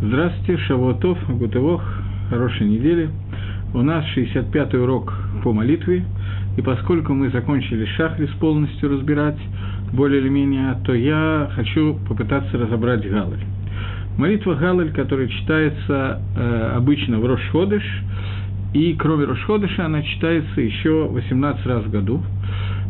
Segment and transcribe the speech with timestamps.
[0.00, 1.82] Здравствуйте, Шавуатов, Гутывох,
[2.30, 3.10] хорошей недели.
[3.74, 6.04] У нас 65-й урок по молитве,
[6.56, 9.38] и поскольку мы закончили Шахрис полностью разбирать,
[9.92, 13.42] более или менее, то я хочу попытаться разобрать Галаль.
[14.16, 17.82] Молитва Галаль, которая читается э, обычно в Рошходыш,
[18.74, 22.22] и кроме Рошходыша она читается еще 18 раз в году.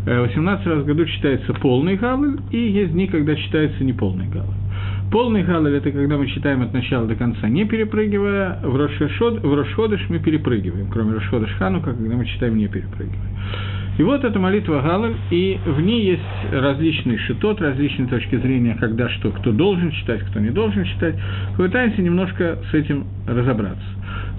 [0.04, 4.67] 18 э, раз в году читается полный Галаль, и есть дни, когда читается неполный Галаль.
[5.10, 8.58] Полный галаль– это когда мы читаем от начала до конца, не перепрыгивая.
[8.62, 13.30] В Рошходыш мы перепрыгиваем, кроме Рошходыш Ханука, когда мы читаем не перепрыгивая.
[13.96, 19.08] И вот эта молитва Галаль, и в ней есть различные шитот, различные точки зрения, когда
[19.08, 21.14] что, кто должен читать, кто не должен читать.
[21.56, 23.82] Попытаемся немножко с этим разобраться.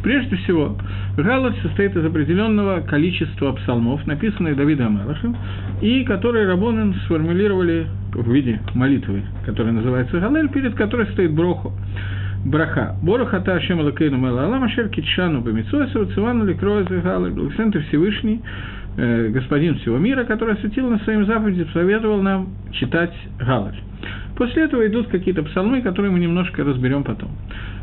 [0.03, 0.77] Прежде всего,
[1.17, 5.35] Галаль состоит из определенного количества псалмов, написанных Давидом Амелахом,
[5.81, 11.73] и которые Рабонен сформулировали в виде молитвы, которая называется Галель, перед которой стоит Броху.
[12.45, 12.95] Браха.
[13.01, 17.31] Бороха та Ашем Алакейну Мела Алама Шер Китшану Бамитсуэсу Цивану Ликроэзы Галель.
[17.31, 18.41] Благословен Всевышний,
[18.97, 23.81] э, Господин всего мира, который осветил на своим заповеди, советовал нам читать Галель.
[24.37, 27.29] После этого идут какие-то псалмы, которые мы немножко разберем потом.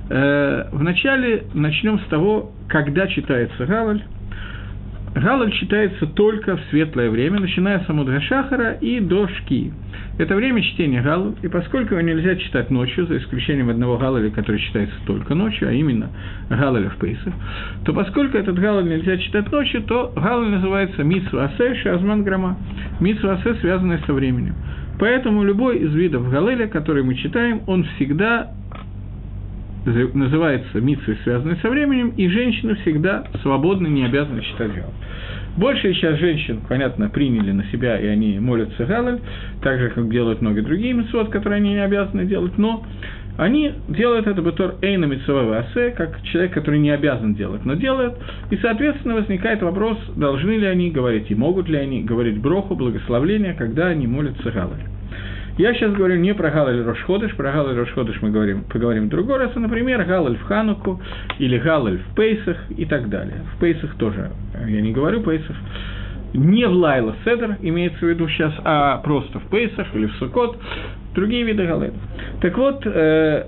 [0.08, 4.02] Э, вначале начнем с того, когда читается Галаль.
[5.17, 9.73] Галаль читается только в светлое время, начиная с Амудга Шахара и до Шки.
[10.19, 14.61] Это время чтения Галаль, и поскольку его нельзя читать ночью, за исключением одного Галаля, который
[14.61, 16.11] читается только ночью, а именно
[16.50, 17.33] Галаля в Пейсах,
[17.86, 22.58] то поскольку этот Галаль нельзя читать ночью, то Галаль называется Митсу Асе Шазман Грама,
[23.01, 24.55] Митсу Асе, связанный со временем.
[24.98, 28.51] Поэтому любой из видов Галеля, который мы читаем, он всегда
[29.87, 34.91] называется митсвой, связанной со временем, и женщины всегда свободны, не обязаны читать Галаль.
[35.56, 39.20] Большая часть женщин, понятно, приняли на себя, и они молятся Галаль,
[39.62, 42.84] так же, как делают многие другие митцвот, которые они не обязаны делать, но
[43.39, 48.14] они делают это бытор эйна митцвова асе, как человек, который не обязан делать, но делает,
[48.51, 53.55] и, соответственно, возникает вопрос, должны ли они говорить, и могут ли они говорить броху, благословление,
[53.55, 54.95] когда они молятся Галаль.
[55.58, 59.39] Я сейчас говорю не про Галаль Рошходыш, про Галаль Рошходыш мы говорим, поговорим в другой
[59.39, 61.00] раз, а, например, Галаль в Хануку
[61.39, 63.40] или Галаль в Пейсах и так далее.
[63.55, 64.33] В Пейсах тоже,
[64.66, 65.56] я не говорю Пейсах,
[66.34, 70.58] не в Лайла Седер имеется в виду сейчас, а просто в Пейсах или в Сукот,
[71.14, 71.92] другие виды Галаль.
[72.42, 73.46] Так вот, э,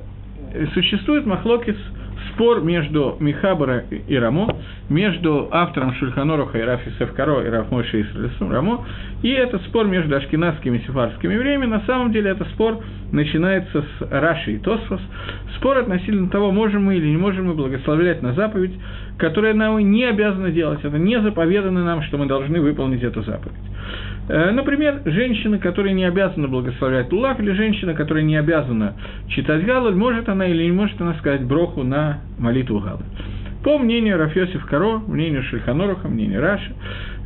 [0.72, 1.76] существует Махлокис–
[2.32, 4.48] спор между Михабара и Рамо,
[4.88, 8.86] между автором Шульханоруха и Рафи Севкаро и Рафмойши Исралисом Рамо,
[9.22, 11.66] и это спор между ашкенадскими и сефарскими евреями.
[11.66, 12.80] На самом деле это спор
[13.12, 15.00] начинается с Раши и Тосфос.
[15.56, 18.72] Спор относительно того, можем мы или не можем мы благословлять на заповедь,
[19.18, 20.80] которая нам не обязана делать.
[20.82, 23.56] Это не заповедано нам, что мы должны выполнить эту заповедь.
[24.28, 28.94] Э, например, женщина, которая не обязана благословлять Лулав, или женщина, которая не обязана
[29.28, 33.04] читать Галаль, может она или не может она сказать броху на молитву Галаль.
[33.68, 36.72] По мнению Рафьосиф Каро, мнению Шельханоруха, мнению Раши,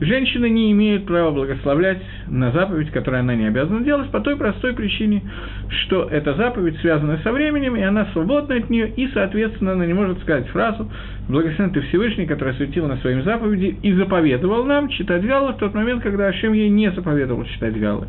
[0.01, 4.73] женщина не имеет права благословлять на заповедь, которую она не обязана делать, по той простой
[4.73, 5.23] причине,
[5.69, 9.95] что эта заповедь связана со временем, и она свободна от нее, и, соответственно, она не
[9.95, 10.91] может сказать фразу
[11.29, 15.75] «Благословен ты Всевышний, который осветил на своим заповеди и заповедовал нам читать Галла в тот
[15.75, 18.09] момент, когда Ашем ей не заповедовал читать Галла».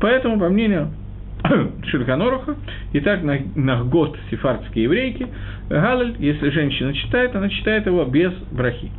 [0.00, 0.88] Поэтому, по мнению
[1.90, 2.56] Шульханоруха,
[2.92, 5.26] и так на, на год сефардские еврейки,
[5.68, 8.90] Галаль, если женщина читает, она читает его без брахи.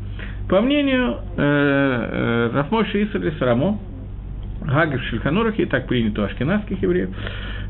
[0.50, 3.80] По мнению э, э, Рафмоши Исраили Сарамо,
[4.62, 7.10] Гагер Шельханорахи, так принято у ашкенадских евреев,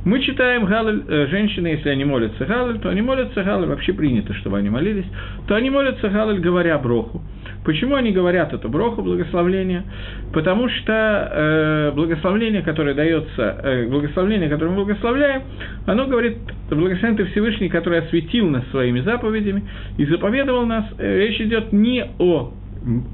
[0.06, 4.34] мы читаем Галаль, э, женщины, если они молятся Галаль, то они молятся Галаль, вообще принято,
[4.35, 5.06] чтобы они молились,
[5.47, 7.24] то они молятся Галаль, говоря броху.
[7.66, 9.84] Почему они говорят это броху, благословление?
[10.31, 15.41] Потому что э, благословление, которое дается, э, благословление, которое мы благословляем,
[15.88, 16.38] оно говорит,
[16.69, 19.63] благословен ты Всевышний, который осветил нас своими заповедями
[19.97, 20.85] и заповедовал нас.
[21.00, 22.53] Э, речь идет не о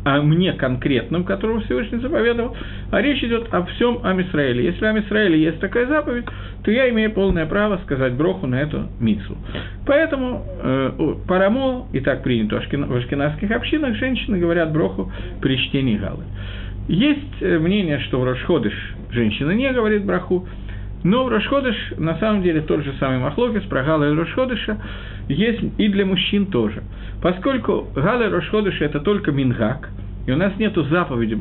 [0.03, 2.55] о мне конкретном, которого Всевышний заповедовал,
[2.91, 4.65] а речь идет о всем Амисраиле.
[4.65, 6.25] Если Амисраиле есть такая заповедь,
[6.63, 9.37] то я имею полное право сказать броху на эту мицу.
[9.85, 15.11] Поэтому э, парамо, и так принято в ашкенадских общинах, женщины говорят броху
[15.41, 16.23] при чтении галы.
[16.87, 18.73] Есть э, мнение, что в Рошходыш
[19.11, 20.47] женщина не говорит браху,
[21.03, 24.77] но в Рошходыш, на самом деле, тот же самый Махлокис про Гала и Рошходыша
[25.27, 26.83] есть и для мужчин тоже.
[27.21, 29.89] Поскольку Гала и Рошходыша– это только Мингак,
[30.27, 31.35] и у нас нет заповеди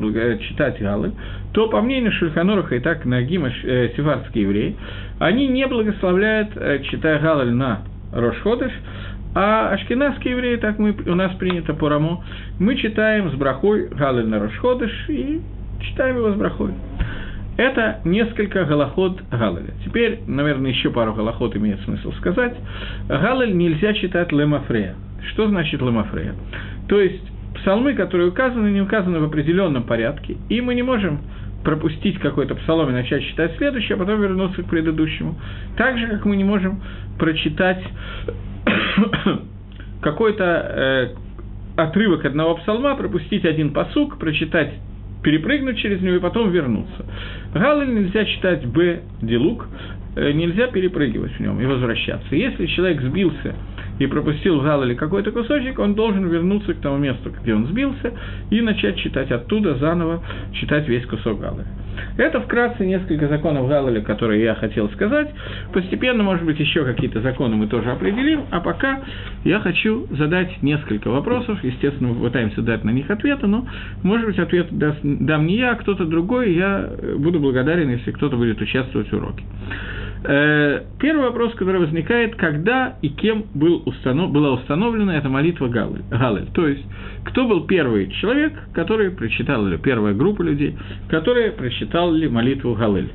[0.47, 1.13] читать Галы,
[1.53, 4.75] то, по мнению Шульханоруха и так Нагима э, севарские евреи,
[5.19, 7.81] они не благословляют, э, читая Галаль на
[8.11, 8.71] Рошходыш,
[9.35, 12.23] а ашкенадские евреи, так мы, у нас принято по Рамо,
[12.59, 15.39] мы читаем с брахой Галаль на Рошходыш и
[15.81, 16.71] читаем его с брахой.
[17.57, 19.73] Это несколько голоход Галаля.
[19.85, 22.55] Теперь, наверное, еще пару голоход имеет смысл сказать.
[23.07, 24.95] Галаль нельзя читать лемафрея.
[25.31, 26.35] Что значит лемафрея?
[26.87, 27.23] То есть,
[27.55, 31.19] псалмы, которые указаны, не указаны в определенном порядке, и мы не можем
[31.63, 35.39] пропустить какой-то псалом и начать читать следующий, а потом вернуться к предыдущему.
[35.77, 36.81] Так же, как мы не можем
[37.19, 37.83] прочитать
[40.01, 41.09] какой-то э,
[41.75, 44.73] отрывок одного псалма, пропустить один посук, прочитать
[45.23, 47.05] перепрыгнуть через него и потом вернуться.
[47.53, 49.01] Галаль нельзя читать Б.
[49.21, 49.67] Делук,
[50.15, 52.35] э, нельзя перепрыгивать в нем и возвращаться.
[52.35, 53.55] Если человек сбился
[53.99, 58.13] и пропустил в Галале какой-то кусочек, он должен вернуться к тому месту, где он сбился,
[58.49, 60.23] и начать читать оттуда заново,
[60.53, 61.67] читать весь кусок Галаля.
[62.17, 65.29] Это вкратце несколько законов Галаля, которые я хотел сказать.
[65.73, 69.01] Постепенно, может быть, еще какие-то законы мы тоже определим, а пока
[69.43, 71.63] я хочу задать несколько вопросов.
[71.63, 73.67] Естественно, мы пытаемся дать на них ответы, но,
[74.03, 78.61] может быть, ответ дам не я, а кто-то другой, я буду благодарен, если кто-то будет
[78.61, 79.43] участвовать в уроке.
[80.23, 84.31] Э, первый вопрос, который возникает, когда и кем был установ...
[84.31, 86.47] была установлена эта молитва Галель, Галель.
[86.53, 86.83] То есть,
[87.25, 90.77] кто был первый человек, который прочитал, или первая группа людей,
[91.09, 93.09] которые прочитали молитву Галель.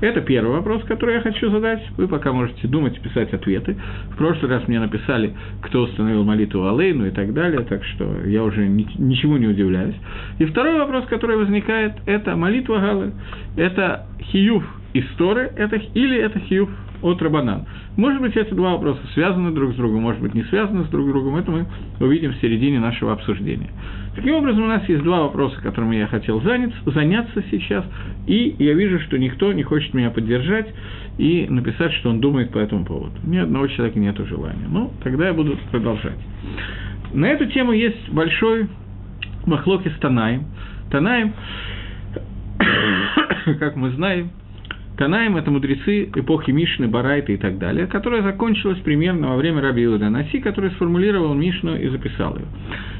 [0.00, 1.82] Это первый вопрос, который я хочу задать.
[1.96, 3.76] Вы пока можете думать писать ответы.
[4.12, 8.44] В прошлый раз мне написали, кто установил молитву Алейну и так далее, так что я
[8.44, 9.96] уже ничего не удивляюсь.
[10.38, 13.12] И второй вопрос, который возникает, это молитва Галы.
[13.56, 14.06] Это
[14.94, 16.70] история это, или это хиюв
[17.02, 17.66] от Рабанан.
[17.96, 21.06] Может быть, эти два вопроса связаны друг с другом, может быть, не связаны с друг
[21.08, 21.66] с другом, это мы
[22.00, 23.70] увидим в середине нашего обсуждения.
[24.16, 27.84] Таким образом, у нас есть два вопроса, которыми я хотел заняться, заняться сейчас,
[28.26, 30.68] и я вижу, что никто не хочет меня поддержать
[31.18, 33.14] и написать, что он думает по этому поводу.
[33.24, 34.66] Ни одного человека нет желания.
[34.68, 36.18] Ну, тогда я буду продолжать.
[37.12, 38.68] На эту тему есть большой
[39.46, 40.46] махлоки с Танаем.
[40.90, 41.32] Танаем,
[43.58, 44.30] как мы знаем,
[44.98, 49.84] Танаем– это мудрецы эпохи Мишны, Барайта и так далее, которая закончилась примерно во время Раби
[49.84, 52.46] Иуда Наси, который сформулировал Мишну и записал ее.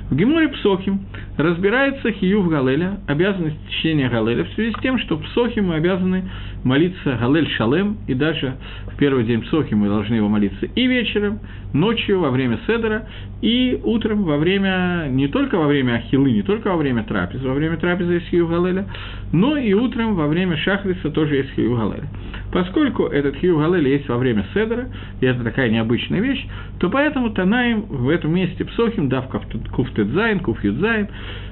[0.08, 1.00] В Геморе Псохим
[1.36, 6.30] разбирается Хиюв Галеля, обязанность чтения Галеля, в связи с тем, что Псохим мы обязаны
[6.64, 8.56] молиться Галель Шалем, и даже
[8.92, 11.40] в первый день Псохим мы должны его молиться и вечером,
[11.72, 13.06] ночью, во время Седера,
[13.40, 17.54] и утром во время, не только во время Ахилы, не только во время трапезы, во
[17.54, 18.86] время трапезы есть Хиюв Галеля,
[19.32, 22.08] но и утром во время Шахриса тоже есть Хиюв Галеля.
[22.52, 24.88] Поскольку этот Хиюв Галеля есть во время Седера,
[25.20, 26.46] и это такая необычная вещь,
[26.80, 31.08] то поэтому Танаем в этом месте Псохим, дав Куфт Тедзайн, Куф Юдзайн, э,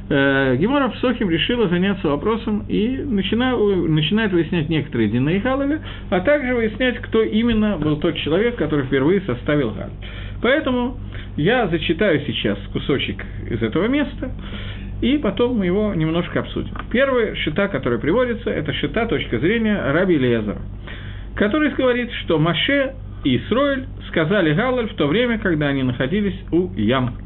[0.08, 5.42] Гемора Псохим решила заняться вопросом и начина, начинает выяснять некоторые Дина и
[6.10, 9.90] а также выяснять, кто именно был тот человек, который впервые составил Галь.
[10.42, 10.96] Поэтому
[11.36, 14.30] я зачитаю сейчас кусочек из этого места,
[15.02, 16.74] и потом мы его немножко обсудим.
[16.90, 20.58] Первая шита, которая приводится, это шита точка зрения Раби Лезера,
[21.34, 22.94] который говорит, что Маше
[23.24, 27.25] и Исроэль сказали Галаль в то время, когда они находились у Ям.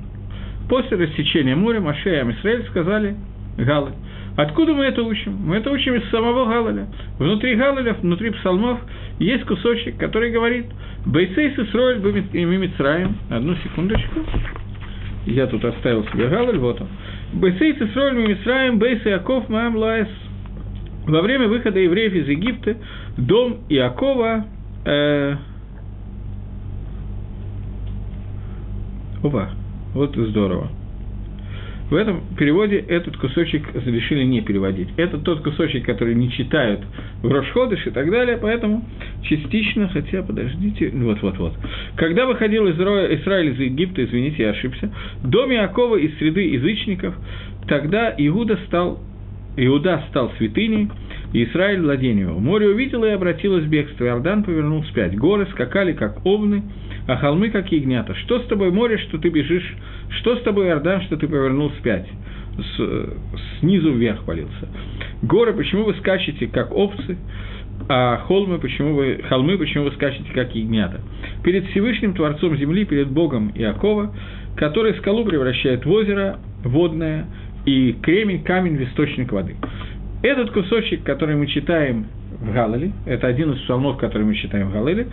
[0.71, 3.17] После рассечения моря Маше и Амисраэль сказали
[3.59, 3.95] Галаль.
[4.37, 5.33] Откуда мы это учим?
[5.45, 6.87] Мы это учим из самого Галаля.
[7.19, 8.79] Внутри Галаля, внутри псалмов,
[9.19, 10.67] есть кусочек, который говорит
[11.07, 13.17] «Бейсейс Исроэль Мимицраем».
[13.31, 14.21] Одну секундочку.
[15.27, 16.87] Я тут оставил себе Галаль, вот он.
[17.33, 20.09] «Бейсейс Исроэль Мимицраем, Бейс Яков Маам Лаэс».
[21.09, 22.77] Во время выхода евреев из Египта
[23.17, 24.47] дом Иакова
[24.85, 25.37] э,
[29.25, 29.51] Опа,
[29.95, 30.71] вот здорово.
[31.91, 34.89] В этом переводе этот кусочек решили не переводить.
[34.97, 36.83] Это тот кусочек, который не читают
[37.21, 38.85] в Рошходыш и так далее, поэтому
[39.25, 41.55] частично, хотя, подождите, вот-вот-вот.
[41.97, 44.93] Когда выходил Израиль из Египта, извините, я ошибся,
[45.25, 47.17] дом Иакова из среды язычников,
[47.67, 49.01] тогда Иуда стал,
[49.57, 50.89] Иуда стал святыней,
[51.33, 52.39] и Израиль владение его.
[52.39, 55.17] Море увидело и обратилось в бегство, Иордан повернул вспять.
[55.17, 56.63] Горы скакали, как овны,
[57.11, 58.15] а холмы, как ягнята.
[58.15, 59.75] Что с тобой, море, что ты бежишь?
[60.21, 62.07] Что с тобой, Иордан, что ты повернул вспять?
[62.57, 63.09] С,
[63.59, 64.69] снизу вверх полился.
[65.23, 67.19] Горы, почему вы скачете, как овцы?
[67.89, 71.01] а холмы, почему вы, холмы, почему вы скачете, как ягнята.
[71.43, 74.15] Перед Всевышним Творцом Земли, перед Богом Иакова,
[74.55, 77.27] который скалу превращает в озеро водное,
[77.65, 79.57] и кремень, камень в источник воды.
[80.23, 82.07] Этот кусочек, который мы читаем
[82.39, 85.09] в Галале, это один из псалмов, который мы читаем в Галале,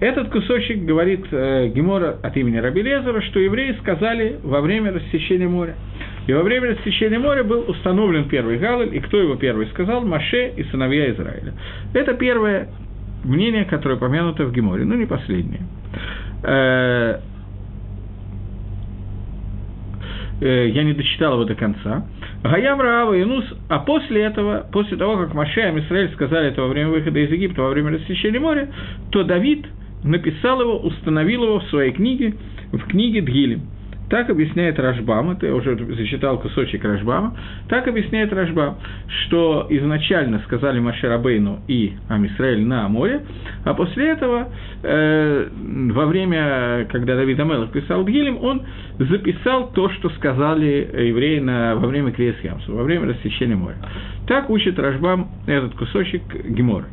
[0.00, 5.48] этот кусочек говорит э, Гемора от имени Раби Лезера, что евреи сказали во время рассечения
[5.48, 5.74] моря.
[6.26, 10.04] И во время рассечения моря был установлен первый Галаль, и кто его первый сказал?
[10.04, 11.54] Маше и сыновья Израиля.
[11.94, 12.68] Это первое
[13.24, 15.62] мнение, которое помянуто в Геморе, но не последнее.
[16.42, 17.20] Э,
[20.40, 22.06] э, я не дочитал его до конца.
[22.42, 26.62] Гаям Раава и Нус, а после этого, после того, как Маша и Израиль сказали это
[26.62, 28.68] во время выхода из Египта, во время рассечения моря,
[29.10, 29.66] то Давид
[30.04, 32.34] написал его, установил его в своей книге,
[32.72, 33.62] в книге Дгилем.
[34.08, 37.36] Так объясняет Рашбам, это я уже зачитал кусочек Рашбама,
[37.68, 38.76] так объясняет Рашбам,
[39.26, 43.22] что изначально сказали Машерабейну и Амисраэль на море,
[43.64, 44.48] а после этого,
[44.82, 45.48] э,
[45.92, 48.62] во время, когда Давид Амелов писал Гилем, он
[48.98, 52.36] записал то, что сказали евреи на, во время Криес
[52.66, 53.76] во время рассечения моря.
[54.26, 56.86] Так учит Рашбам этот кусочек Гемора.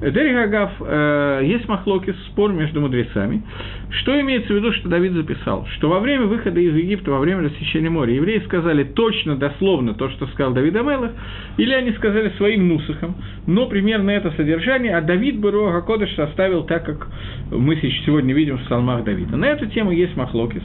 [0.00, 3.42] Дерих Агав, э, есть махлокис, спор между мудрецами.
[3.90, 5.66] Что имеется в виду, что Давид записал?
[5.76, 10.10] Что во время выхода из Египта, во время рассечения моря, евреи сказали точно, дословно то,
[10.10, 11.12] что сказал Давид Амелах,
[11.58, 13.14] или они сказали своим нусахом,
[13.46, 17.08] но примерно это содержание, а Давид Баруага Кодыш составил так, как
[17.50, 19.36] мы сегодня видим в псалмах Давида.
[19.36, 20.62] На эту тему есть махлокис.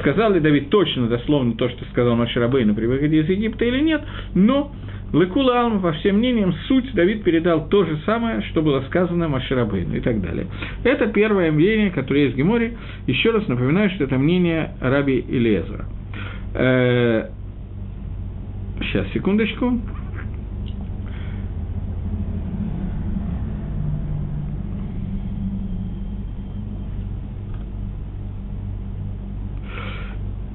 [0.00, 4.02] Сказал ли Давид точно, дословно то, что сказал Маширабейну при выходе из Египта или нет,
[4.34, 4.70] но
[5.12, 9.96] Лекула Алм, по всем мнениям, суть Давид передал то же самое, что было сказано Маширабейну
[9.96, 10.46] и так далее.
[10.82, 12.76] Это первое мнение, которое есть в Геморе.
[13.06, 15.86] Еще раз напоминаю, что это мнение Раби Илиезера.
[16.54, 17.28] Э,
[18.80, 19.80] сейчас, секундочку.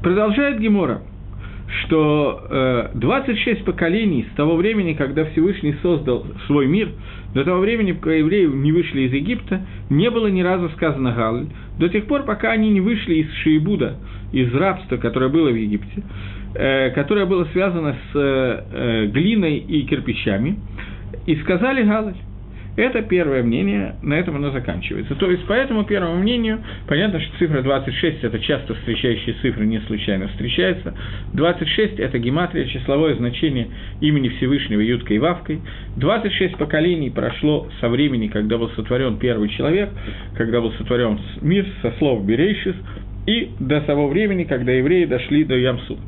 [0.03, 1.01] Продолжает Гемора
[1.79, 6.89] что э, 26 поколений с того времени, когда Всевышний создал свой мир,
[7.33, 11.45] до того времени, пока евреи не вышли из Египта, не было ни разу сказано Галль,
[11.79, 13.95] до тех пор, пока они не вышли из Шиебуда,
[14.33, 16.03] из рабства, которое было в Египте,
[16.55, 20.59] э, которое было связано с э, э глиной и кирпичами,
[21.25, 22.15] и сказали Галль.
[22.77, 25.15] Это первое мнение, на этом оно заканчивается.
[25.15, 29.79] То есть, по этому первому мнению, понятно, что цифра 26– это часто встречающие цифры, не
[29.81, 30.95] случайно встречается.
[31.33, 33.67] 26– это гематрия, числовое значение
[33.99, 35.59] имени Всевышнего Юткой и Вавкой.
[35.97, 39.89] 26 поколений прошло со времени, когда был сотворен первый человек,
[40.37, 42.75] когда был сотворен мир со слов «берейшис»,
[43.27, 45.99] и до того времени, когда евреи дошли до Ямсу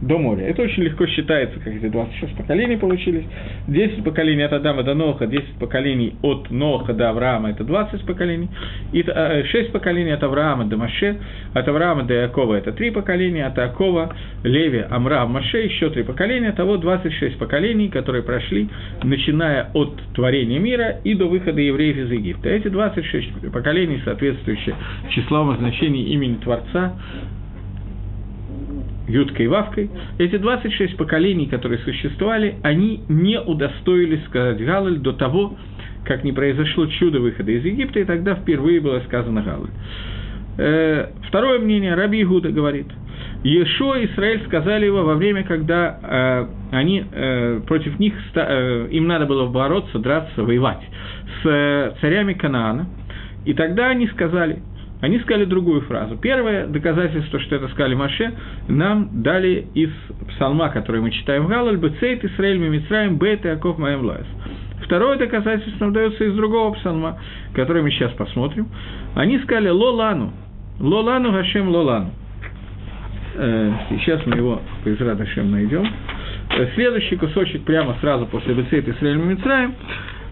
[0.00, 0.46] до моря.
[0.46, 3.24] Это очень легко считается, как эти 26 поколений получились.
[3.68, 8.48] 10 поколений от Адама до Ноха, 10 поколений от Ноха до Авраама– это 20 поколений.
[8.92, 9.08] И 6
[9.54, 11.16] э, поколений от Авраама до Маше,
[11.52, 16.52] от Авраама до Якова– это 3 поколения, от Якова, Леви, Амрам, Маше– еще 3 поколения.
[16.52, 18.68] Того 26 поколений, которые прошли,
[19.02, 22.48] начиная от творения мира и до выхода евреев из Египта.
[22.48, 24.74] Эти 26 поколений, соответствующие
[25.10, 26.94] числовому значению имени Творца,
[29.10, 35.56] Юткой и Вавкой, эти 26 поколений, которые существовали, они не удостоились сказать Галаль до того,
[36.04, 39.70] как не произошло чудо выхода из Египта, и тогда впервые было сказано Галаль.
[40.58, 42.86] Э, второе мнение, Раби Игуда говорит,
[43.42, 49.06] Ешо и Израиль сказали его во время, когда э, они э, против них, э, им
[49.06, 50.82] надо было бороться, драться, воевать
[51.42, 52.86] с э, царями Канаана,
[53.46, 54.58] и тогда они сказали,
[55.00, 56.16] они сказали другую фразу.
[56.16, 58.32] Первое доказательство, что это сказали Маше,
[58.68, 59.90] нам дали из
[60.28, 64.26] псалма, который мы читаем в Галаль, «Бецейт Исраэль Мимицраем Бет Яков Маем Лаес».
[64.84, 67.18] Второе доказательство нам дается из другого псалма,
[67.54, 68.68] который мы сейчас посмотрим.
[69.14, 70.32] Они сказали «Лолану»,
[70.80, 72.10] «Лолану Гашем Лолану».
[73.36, 75.86] Э, сейчас мы его, по Израт Ашем, найдем.
[76.50, 79.70] Э, следующий кусочек прямо сразу после Бецейт Исраэль Э,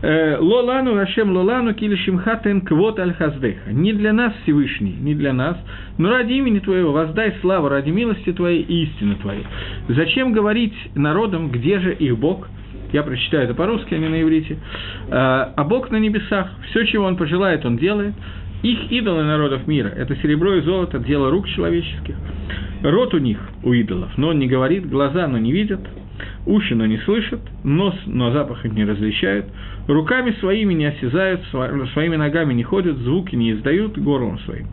[0.00, 3.72] Лолану, Рашем Лолану, Килишимхатен Квот Аль Хаздеха.
[3.72, 5.56] Не для нас, Всевышний, не для нас,
[5.98, 9.44] но ради имени Твоего воздай славу, ради милости Твоей и истины Твоей.
[9.88, 12.48] Зачем говорить народам, где же их Бог?
[12.92, 14.56] Я прочитаю это по-русски, а не на иврите.
[15.10, 18.14] А, а Бог на небесах, все, чего Он пожелает, Он делает.
[18.62, 22.16] Их идолы народов мира– это серебро и золото, дело рук человеческих.
[22.82, 25.80] Рот у них, у идолов, но он не говорит, глаза, но не видят,
[26.46, 29.46] уши, но не слышат, нос, но запах их не различают,
[29.86, 31.42] руками своими не осязают,
[31.92, 34.66] своими ногами не ходят, звуки не издают горлом своим.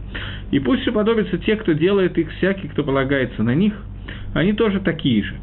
[0.51, 3.73] И пусть уподобятся те, кто делает их, всякий, кто полагается на них,
[4.33, 5.35] они тоже такие же.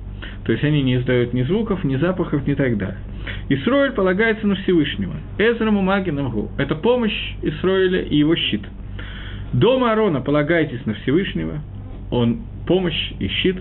[0.45, 2.99] То есть они не издают ни звуков, ни запахов, ни так далее.
[3.49, 5.15] Исроиль полагается на Всевышнего.
[5.39, 6.51] Эзраму Магинамгу.
[6.59, 8.63] Это помощь Исроиля и его щит.
[9.53, 11.61] Дома Арона полагайтесь на Всевышнего.
[12.11, 13.57] Он помощь и щит.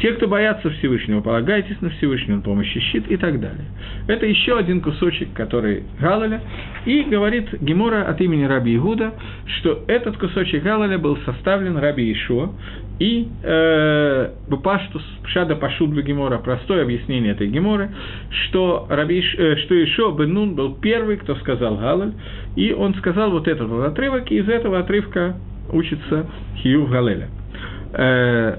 [0.00, 3.64] Те, кто боятся Всевышнего, полагайтесь на Всевышнего, он помощь щит и так далее.
[4.08, 6.40] Это еще один кусочек, который Галаля,
[6.84, 9.14] и говорит Гемора от имени Раби Игуда,
[9.58, 12.50] что этот кусочек Галаля был составлен Раби Ишуа,
[12.98, 14.30] и э,
[14.62, 17.90] Паштус, Пшада Пашут Гемора, простое объяснение этой Геморы,
[18.30, 22.14] что, Раби, э, что Ишуа Бен был первый, кто сказал Галаль,
[22.56, 25.36] и он сказал вот этот вот отрывок, и из этого отрывка
[25.72, 27.28] учится Хию Галеля.
[27.92, 28.58] Э,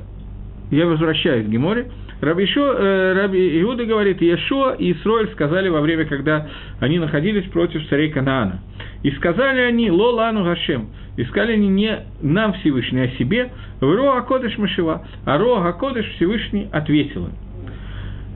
[0.72, 1.90] я возвращаюсь к Геморе.
[2.22, 6.48] Раби, Ишо, э, Раби Иуда говорит, Иешуа и Исроэль сказали во время, когда
[6.80, 8.60] они находились против царей Канаана.
[9.04, 13.50] И сказали они, Ло лану Гашем, искали они не нам Всевышний, а себе,
[13.80, 17.49] в Роа Кодыш Машива, а Роа Кодыш Всевышний ответил им.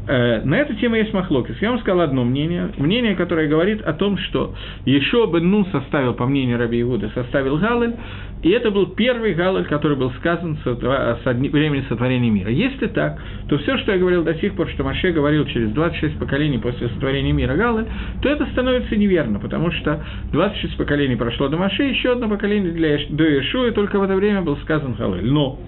[0.05, 1.55] Э, на эту тему есть махлокис.
[1.62, 2.69] Я вам сказал одно мнение.
[2.77, 4.53] Мнение, которое говорит о том, что
[4.86, 7.95] Ешо бен Нун составил, по мнению Раби Иуда, составил Галель,
[8.41, 12.50] и это был первый Галель, который был сказан со, времени сотворения мира.
[12.50, 13.17] Если так,
[13.48, 16.89] то все, что я говорил до сих пор, что Маше говорил через 26 поколений после
[16.89, 17.86] сотворения мира Галель,
[18.22, 23.00] то это становится неверно, потому что 26 поколений прошло до Маше, еще одно поколение для,
[23.10, 25.31] до Ешо, и только в это время был сказан Галель.
[25.31, 25.62] Но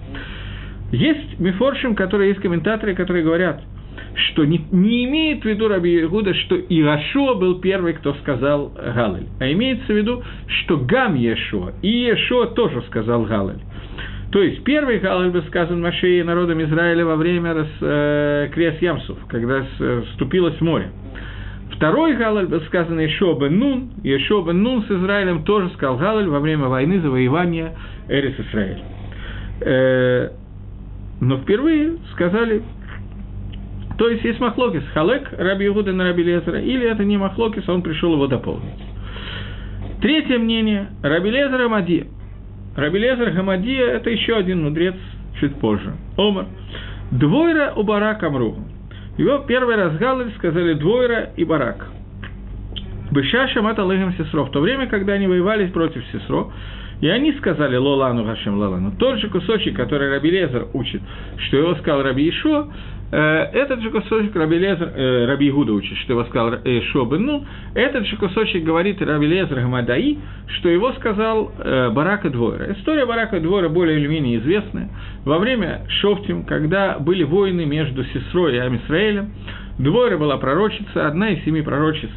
[0.92, 3.62] есть мифоршим, которые есть комментаторы, которые говорят–
[4.14, 9.26] что не, не имеет в виду Раби Ягуда, что Иешуа был первый, кто сказал Галель,
[9.40, 13.60] а имеется в виду, что Гам Иешуа, и Иешуа тоже сказал Галель.
[14.32, 19.18] То есть первый Галель был сказан Машее народом Израиля во время рас, э, Креас Ямсов,
[19.28, 19.64] когда
[20.10, 20.90] вступилось море.
[21.72, 26.28] Второй Галаль был сказан Ешо бен Нун, Ешо бен Нун с Израилем тоже сказал Галаль
[26.28, 27.74] во время войны завоевания
[28.08, 28.82] Эрис Израиль.
[29.60, 30.30] Э,
[31.20, 32.62] но впервые сказали
[33.98, 37.72] то есть есть махлокис халек Раби Игуда на Раби Лезера, или это не махлокис, а
[37.72, 38.74] он пришел его дополнить.
[40.02, 42.06] Третье мнение– Раби Лезер Амадия.
[42.76, 44.94] Раби Лезер Гамадия– это еще один мудрец
[45.40, 45.94] чуть позже.
[46.18, 46.46] Омар.
[47.10, 48.56] Двойра у Барак Амру.
[49.16, 49.94] Его первый раз
[50.36, 51.86] сказали Двойра и Барак.
[53.10, 54.44] Быша Шамат Алыгам Сесро.
[54.44, 56.52] В то время, когда они воевали против Сесро,
[57.00, 58.92] и они сказали Лолану Гашем Лолану.
[58.98, 61.02] Тот же кусочек, который Раби Лезер учит,
[61.46, 62.68] что его сказал Раби Ишо,
[63.12, 67.24] Э, этот же кусочек Раби, Лезер, э, Раби Игуда учит, что его сказал э, Шобен,
[67.24, 67.44] ну,
[67.74, 70.18] этот же кусочек говорит Раби Лезер Гамадаи,
[70.58, 72.72] что его сказал э, Барака Двойра.
[72.72, 74.88] История Барака Двойра более или менее известная.
[75.24, 79.30] Во время Шофтим, когда были войны между Сесрой и Амисраэлем,
[79.78, 82.10] Двойра была пророчица, одна из семи пророчиц,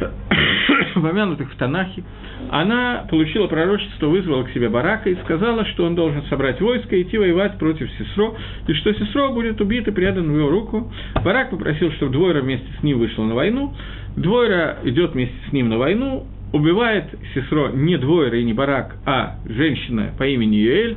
[0.96, 2.02] упомянутых в Танахе,
[2.50, 7.02] она получила пророчество, вызвала к себе Барака и сказала, что он должен собрать войско и
[7.02, 8.34] идти воевать против Сесро,
[8.66, 10.92] и что Сесро будет убит и предан в его руку.
[11.24, 13.74] Барак попросил, чтобы Двойра вместе с ним вышла на войну.
[14.16, 19.36] Двойра идет вместе с ним на войну, убивает Сесро не Двойра и не Барак, а
[19.46, 20.96] женщина по имени Юэль,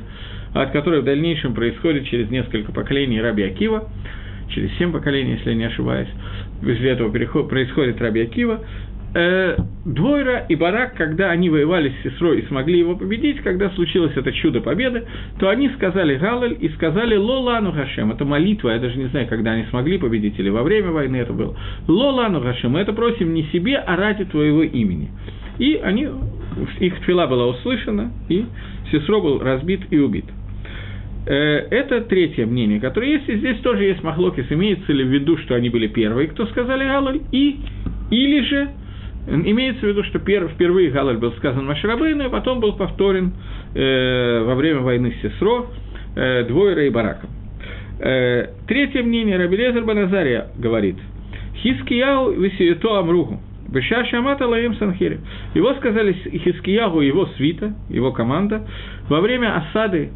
[0.54, 3.90] от которой в дальнейшем происходит через несколько поколений Раби Акива,
[4.50, 6.10] через семь поколений, если я не ошибаюсь.
[6.62, 8.62] После этого происходит Раби Акива,
[9.14, 14.32] Двойра и Барак, когда они воевали с сестрой и смогли его победить, когда случилось это
[14.32, 15.04] чудо победы,
[15.40, 18.12] то они сказали Галаль и сказали Лолану Гашем.
[18.12, 21.34] Это молитва, я даже не знаю, когда они смогли победить или во время войны это
[21.34, 21.56] было.
[21.88, 25.10] Лолану Гашем, мы это просим не себе, а ради твоего имени.
[25.60, 26.08] И они,
[26.80, 28.46] их твила была услышана, и
[28.92, 30.26] сестро был разбит и убит.
[31.26, 35.38] Э, это третье мнение, которое есть, и здесь тоже есть махлокис, имеется ли в виду,
[35.38, 37.60] что они были первые, кто сказали Галаль, и,
[38.10, 38.70] или же
[39.26, 43.34] Имеется в виду, что пер, впервые Галаль был сказан Машрабейну, и потом был повторен
[43.74, 45.68] э, во время войны с Сесро,
[46.16, 47.30] э, Двойра и Бараком.
[48.00, 50.98] Э, третье мнение Рабелезер Баназария говорит,
[51.56, 55.20] Хискияу висието амругу, Беша Шамата Лаем Санхире.
[55.54, 58.68] Его сказали Хискиягу, его свита, его команда,
[59.08, 60.12] во время осады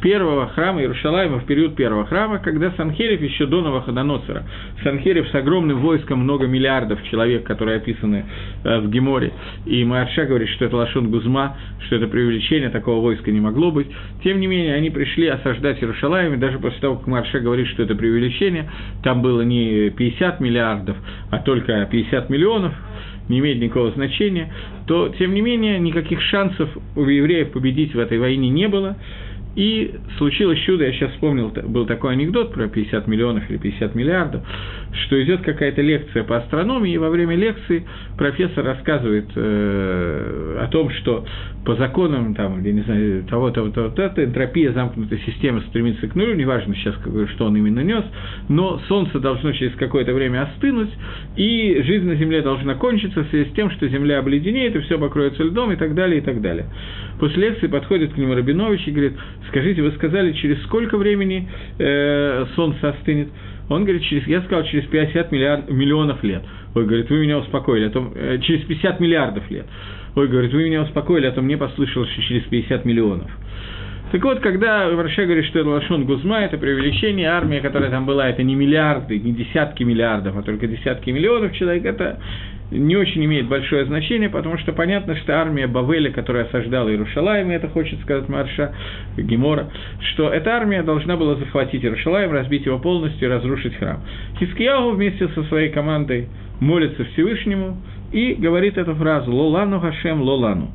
[0.00, 4.44] первого храма Иерушалайма в период первого храма, когда Санхерев еще до Новоходоносора,
[4.82, 8.24] Санхерев с огромным войском, много миллиардов человек, которые описаны
[8.64, 9.32] э, в Геморе,
[9.64, 11.56] и Марша говорит, что это Лашон Гузма,
[11.86, 13.88] что это привлечение, такого войска не могло быть.
[14.22, 17.82] Тем не менее, они пришли осаждать Иерушалайм, и даже после того, как Марша говорит, что
[17.82, 18.70] это преувеличение,
[19.02, 20.96] там было не 50 миллиардов,
[21.30, 22.72] а только 50 миллионов,
[23.28, 24.52] не имеет никакого значения,
[24.86, 28.96] то, тем не менее, никаких шансов у евреев победить в этой войне не было.
[29.56, 34.42] И случилось чудо, я сейчас вспомнил, был такой анекдот про 50 миллионов или 50 миллиардов,
[35.06, 37.86] что идет какая-то лекция по астрономии, и во время лекции
[38.18, 41.24] профессор рассказывает э, о том, что
[41.64, 46.74] по законам, там, я не знаю, того-то, того-то, энтропия замкнутой системы стремится к нулю, неважно
[46.74, 46.94] сейчас,
[47.34, 48.04] что он именно нес,
[48.48, 50.90] но Солнце должно через какое-то время остынуть,
[51.36, 54.98] и жизнь на Земле должна кончиться в связи с тем, что Земля обледенеет, и все
[54.98, 56.66] покроется льдом, и так далее, и так далее.
[57.18, 59.14] После лекции подходит к нему Рабинович и говорит,
[59.48, 63.28] скажите, вы сказали, через сколько времени э, Солнце остынет?
[63.68, 66.42] Он говорит, через, я сказал, через 50 миллиард, миллионов лет.
[66.74, 69.66] Ой, говорит, вы меня успокоили, а то, э, через 50 миллиардов лет.
[70.14, 73.30] Ой, говорит, вы меня успокоили, а то мне послышалось, что через 50 миллионов.
[74.12, 78.28] Так вот, когда Варше говорит, что это Лашон Гузма, это преувеличение, армия, которая там была,
[78.28, 82.20] это не миллиарды, не десятки миллиардов, а только десятки миллионов человек, это
[82.70, 87.54] не очень имеет большое значение, потому что понятно, что армия Бавеля, которая осаждала Иерушалаем, и
[87.54, 88.74] это хочет сказать Марша
[89.16, 89.68] Гемора,
[90.12, 94.00] что эта армия должна была захватить Иерушалаем, разбить его полностью разрушить храм.
[94.38, 96.28] Хискияху вместе со своей командой
[96.60, 97.76] молится Всевышнему
[98.12, 100.70] и говорит эту фразу «Лолану Хашем Лолану».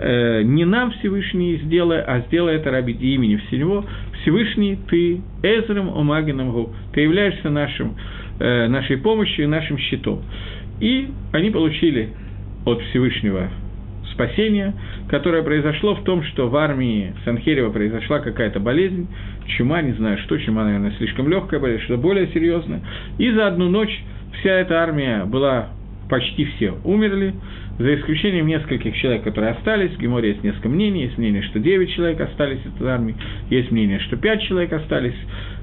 [0.00, 3.84] Э, не нам Всевышний сделай, а сделай это ради имени всего.
[4.28, 7.96] Всевышний, ты Эзрем Омагином ты являешься нашим,
[8.38, 10.22] э, нашей помощью и нашим щитом.
[10.80, 12.10] И они получили
[12.66, 13.48] от Всевышнего
[14.12, 14.74] спасение,
[15.08, 19.08] которое произошло в том, что в армии Санхерева произошла какая-то болезнь,
[19.56, 22.82] чума, не знаю что, чума, наверное, слишком легкая болезнь, что более серьезное.
[23.16, 24.02] И за одну ночь
[24.40, 25.70] вся эта армия была,
[26.10, 27.34] почти все умерли,
[27.78, 31.90] за исключением нескольких человек, которые остались, в Геморе есть несколько мнений, есть мнение, что 9
[31.90, 33.14] человек остались от армии,
[33.50, 35.16] есть мнение, что 5 человек остались,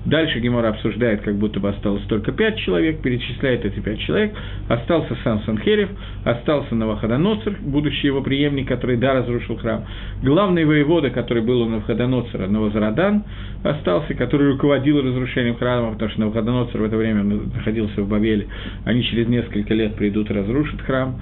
[0.05, 4.33] Дальше Гемора обсуждает, как будто бы осталось только пять человек, перечисляет эти пять человек.
[4.69, 5.89] Остался сам Санхерев,
[6.23, 9.85] остался Наваходоноцер, будущий его преемник, который, да, разрушил храм.
[10.21, 13.23] Главный воевода, который был у Наваходоноцера, Новозарадан,
[13.63, 18.45] остался, который руководил разрушением храма, потому что Наваходоноцер в это время находился в Бавеле.
[18.85, 21.19] Они через несколько лет придут и разрушат храм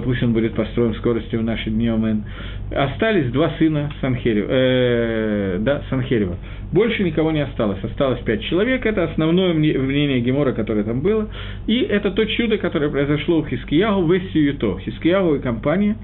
[0.00, 2.24] пусть он будет построен скоростью в наши дни, Омен.
[2.74, 6.36] Остались два сына Санхерева, э, да, Санхерева.
[6.72, 7.78] Больше никого не осталось.
[7.84, 8.86] Осталось пять человек.
[8.86, 11.28] Это основное мнение Гемора, которое там было.
[11.66, 14.78] И это то чудо, которое произошло у Хискиягу в Эссиюто.
[14.78, 15.96] Хискиягу и компания.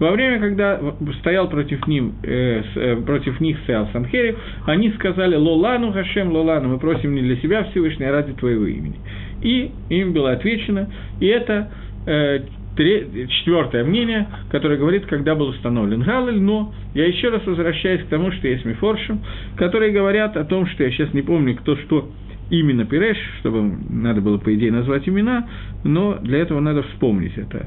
[0.00, 0.80] Во время, когда
[1.20, 6.78] стоял против, ним, э, э, против них стоял Санхерев, они сказали «Лолану, Хашем, Лолану, мы
[6.78, 8.96] просим не для себя Всевышний, а ради Твоего имени».
[9.42, 10.88] И им было отвечено,
[11.20, 11.70] и это
[12.06, 12.40] э,
[12.76, 18.32] четвертое мнение, которое говорит, когда был установлен Галель, но я еще раз возвращаюсь к тому,
[18.32, 19.20] что есть Мифоршим,
[19.56, 22.10] которые говорят о том, что я сейчас не помню, кто что
[22.50, 25.48] именно Пиреш, чтобы надо было, по идее, назвать имена,
[25.84, 27.66] но для этого надо вспомнить это.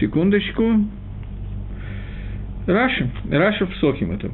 [0.00, 0.64] Секундочку.
[2.66, 4.30] Раша, Раша в Сохим это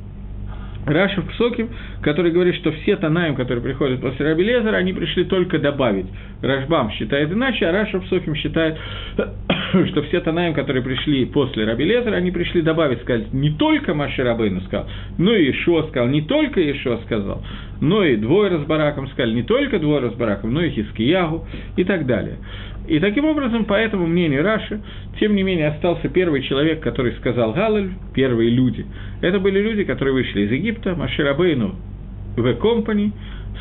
[0.87, 1.69] Раша в Псоке,
[2.03, 6.07] который говорит, что все Танаем, которые приходят после Раби Лезера, они пришли только добавить.
[6.43, 8.79] Рашбам считает иначе, а Раша в Псохим считает,
[9.91, 14.23] что все Танаем, которые пришли после Раби Лезера, они пришли добавить, сказать, не только Маши
[14.23, 14.89] Рабейну сказал,
[15.19, 17.43] но и Ишо сказал, не только Ишо сказал,
[17.81, 21.85] но и двое с Бараком сказали, не только двое с Бараком, но и Хискиягу и
[21.85, 22.39] так далее.
[22.91, 24.81] И таким образом, по этому мнению Раши,
[25.21, 28.85] тем не менее, остался первый человек, который сказал Галаль, первые люди.
[29.23, 31.77] Это были люди, которые вышли из Египта, Маширабейну
[32.37, 33.13] в Компани,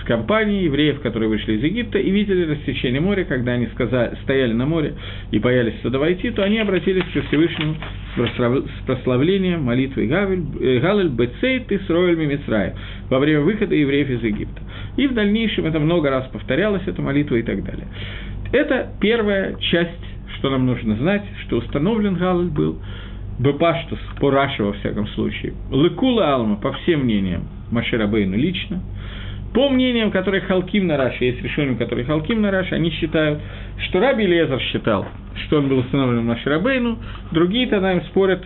[0.01, 4.53] с компанией евреев, которые вышли из Египта и видели рассечение моря, когда они сказали, стояли
[4.53, 4.95] на море
[5.29, 7.75] и боялись туда войти, то они обратились к Всевышнему
[8.15, 12.73] с прославлением молитвы э, Галель Бецейт и Сроэль Мимицраем
[13.09, 14.61] во время выхода евреев из Египта.
[14.97, 17.87] И в дальнейшем это много раз повторялось, эта молитва и так далее.
[18.51, 19.91] Это первая часть,
[20.37, 22.79] что нам нужно знать, что установлен Галаль был,
[23.39, 28.81] Бепаштус, по Раше во всяком случае, Лекула Алма, по всем мнениям, Маширабейну лично,
[29.53, 33.39] по мнениям, которые Халким на Раше, есть решения, которые Халким на Раше, они считают,
[33.87, 35.07] что Раби Лезер считал,
[35.45, 36.99] что он был установлен Маширабейну,
[37.31, 38.43] другие-то нам спорят,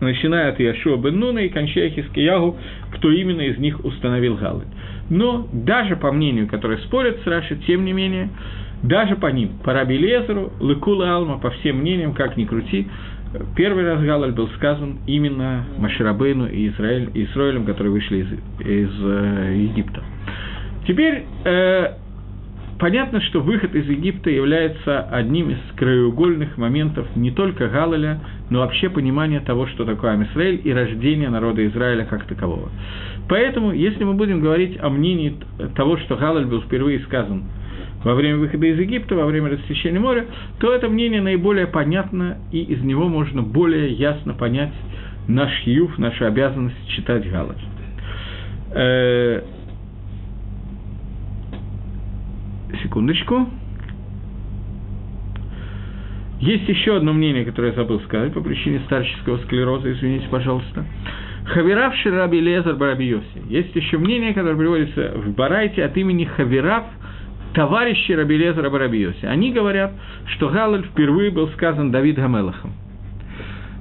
[0.00, 2.58] начиная от Яшуа бен Нуна и кончая Хискиягу,
[2.92, 4.66] кто именно из них установил Галаль.
[5.10, 8.28] Но даже по мнению, которые спорят с Раши, тем не менее,
[8.84, 12.86] даже по ним, по Раби Лезеру, Лекула Алма, по всем мнениям, как ни крути,
[13.56, 19.54] первый раз Галаль был сказан именно Маширабейну и Израиль, Израилем, которые вышли из, из э,
[19.56, 20.02] Египта.
[20.86, 21.94] Теперь э,
[22.78, 28.20] понятно, что выход из Египта является одним из краеугольных моментов не только Галаля,
[28.50, 32.68] но вообще понимания того, что такое Амисраэль и рождение народа Израиля как такового.
[33.30, 35.38] Поэтому, если мы будем говорить о мнении
[35.74, 37.44] того, что Галаль был впервые сказан
[38.04, 40.26] во время выхода из Египта, во время рассечения моря,
[40.60, 44.72] то это мнение наиболее понятно, и из него можно более ясно понять
[45.26, 47.56] наш юф, нашу обязанность читать Галат.
[48.72, 49.42] Э,
[52.82, 53.48] секундочку.
[56.40, 60.84] Есть еще одно мнение, которое я забыл сказать по причине старческого склероза, извините, пожалуйста.
[61.46, 63.42] Хавирав Шираби Лезар Бараби Йоси.
[63.48, 66.84] Есть еще мнение, которое приводится в Барайте от имени Хавирав–
[67.54, 69.24] товарищи Рабелезера Барабиоси.
[69.24, 69.92] Они говорят,
[70.34, 72.72] что Галаль впервые был сказан Давид Гамелахом.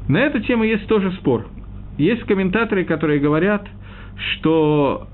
[0.08, 1.48] На эту тему есть тоже спор.
[1.98, 3.68] Есть комментаторы, которые говорят,
[4.18, 5.08] что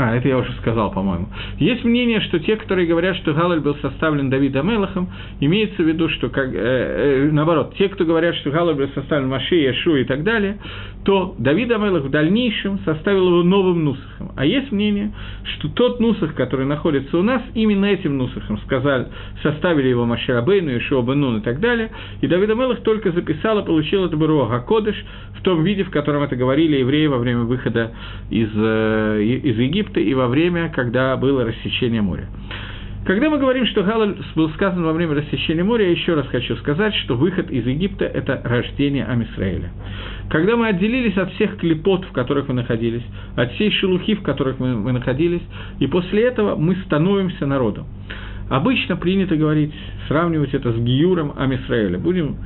[0.00, 1.28] А, это я уже сказал, по-моему.
[1.58, 5.10] Есть мнение, что те, которые говорят, что Галаль был составлен Давидом Мелахом,
[5.40, 9.28] имеется в виду, что, как, э, э, наоборот, те, кто говорят, что Галаль был составлен
[9.28, 10.56] Маше, Яшу и так далее,
[11.04, 14.32] то Давид Амелах в дальнейшем составил его новым Нусахом.
[14.36, 15.12] А есть мнение,
[15.44, 19.08] что тот Нусах, который находится у нас, именно этим Нусахом сказали,
[19.42, 21.90] составили его Маше Рабейну, Ишуа Бенун и так далее,
[22.22, 24.96] и Давид Амелах только записал и получил это Баруа Кодыш
[25.40, 27.92] в том виде, в котором это говорили евреи во время выхода
[28.28, 32.28] из, э, из Египта и во время, когда было рассечение моря.
[33.06, 36.54] Когда мы говорим, что Галаль был сказан во время рассечения моря, я еще раз хочу
[36.56, 39.70] сказать, что выход из Египта– это рождение Амисраэля.
[40.28, 43.02] Когда мы отделились от всех клепот, в которых мы находились,
[43.36, 45.40] от всей шелухи, в которых мы, мы находились,
[45.78, 47.86] и после этого мы становимся народом.
[48.50, 49.72] Обычно принято говорить,
[50.06, 51.98] сравнивать это с Гиюром Амисраэля.
[51.98, 52.36] Будем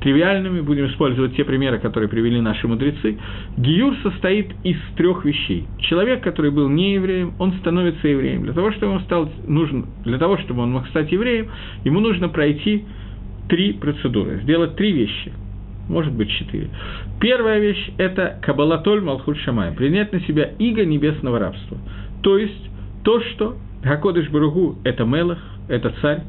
[0.00, 3.18] тривиальными, будем использовать те примеры, которые привели наши мудрецы,
[3.56, 5.66] гиюр состоит из трех вещей.
[5.78, 8.42] Человек, который был не евреем, он становится евреем.
[8.42, 11.48] Для того, чтобы он стал нужен, для того, чтобы он мог стать евреем,
[11.84, 12.84] ему нужно пройти
[13.48, 15.32] три процедуры, сделать три вещи.
[15.88, 16.70] Может быть, четыре.
[17.20, 21.76] Первая вещь– это кабалатоль малхут шамай, принять на себя иго небесного рабства.
[22.22, 22.70] То есть,
[23.02, 26.22] то, что Гакодыш Баругу– это Мелах, это царь,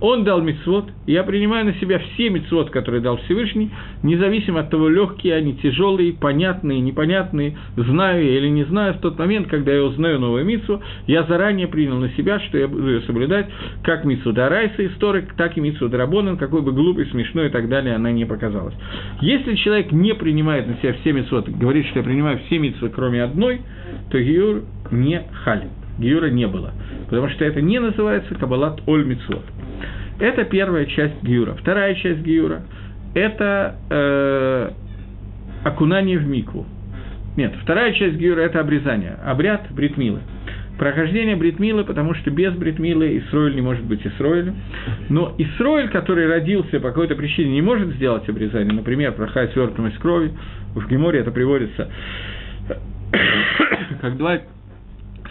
[0.00, 3.70] он дал мицвод, и я принимаю на себя все мицвод, которые дал Всевышний,
[4.02, 9.18] независимо от того, легкие они, тяжелые, понятные, непонятные, знаю я или не знаю, в тот
[9.18, 13.00] момент, когда я узнаю новую мицву, я заранее принял на себя, что я буду ее
[13.02, 13.46] соблюдать,
[13.82, 17.94] как мицву Дарайса историк, так и мицву Дарабонан, какой бы глупый, смешной и так далее
[17.94, 18.74] она не показалась.
[19.20, 23.22] Если человек не принимает на себя все мицвод, говорит, что я принимаю все мицвы, кроме
[23.22, 23.62] одной,
[24.10, 25.87] то Гиюр не халит.
[25.98, 26.72] Гиюра не было.
[27.06, 29.44] Потому что это не называется Кабалат Оль Мицвот.
[30.20, 31.54] Это первая часть Гиюра.
[31.54, 32.62] Вторая часть Гиюра–
[33.14, 34.70] это э,
[35.64, 36.66] окунание в микву.
[37.36, 40.20] Нет, вторая часть Гиюра– это обрезание, обряд бритмилы.
[40.76, 44.56] Прохождение бритмилы, потому что без бритмилы Исроиль не может быть Исроилем.
[45.08, 50.32] Но Исроиль, который родился по какой-то причине, не может сделать обрезание, например, проходя свертываемость крови,
[50.74, 51.88] в Геморе это приводится
[54.00, 54.38] как два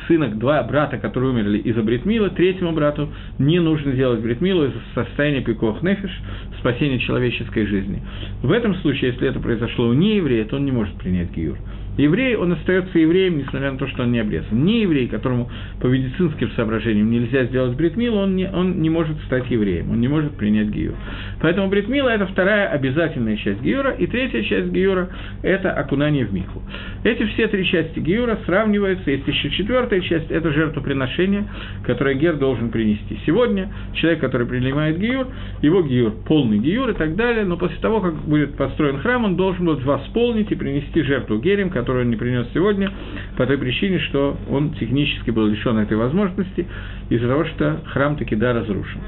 [0.07, 5.41] сына, два брата, которые умерли из-за бритмила, третьему брату не нужно делать бритмилу из-за состояния
[5.41, 6.11] пикох нефиш,
[6.59, 8.01] спасения человеческой жизни.
[8.41, 11.57] В этом случае, если это произошло у нееврея, то он не может принять гиюр.
[11.97, 14.63] Еврей, он остается евреем, несмотря на то, что он не обрезан.
[14.63, 15.49] Не еврей, которому
[15.81, 20.07] по медицинским соображениям нельзя сделать бритмилу, он не, он не может стать евреем, он не
[20.07, 20.95] может принять гиюр.
[21.41, 25.09] Поэтому бритмила– это вторая обязательная часть гиюра, и третья часть гиюра–
[25.41, 26.61] это окунание в миху.
[27.03, 31.45] Эти все три части гиюра сравниваются, есть еще четвертая часть– это жертвоприношение,
[31.85, 33.17] которое гер должен принести.
[33.25, 35.27] Сегодня человек, который принимает гиюр,
[35.61, 39.35] его гиюр– полный гиюр и так далее, но после того, как будет построен храм, он
[39.35, 42.91] должен будет восполнить и принести жертву герем, которую он не принес сегодня,
[43.37, 46.67] по той причине, что он технически был лишен этой возможности,
[47.09, 48.99] из-за того, что храм таки да разрушен.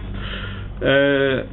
[0.79, 1.43] Э,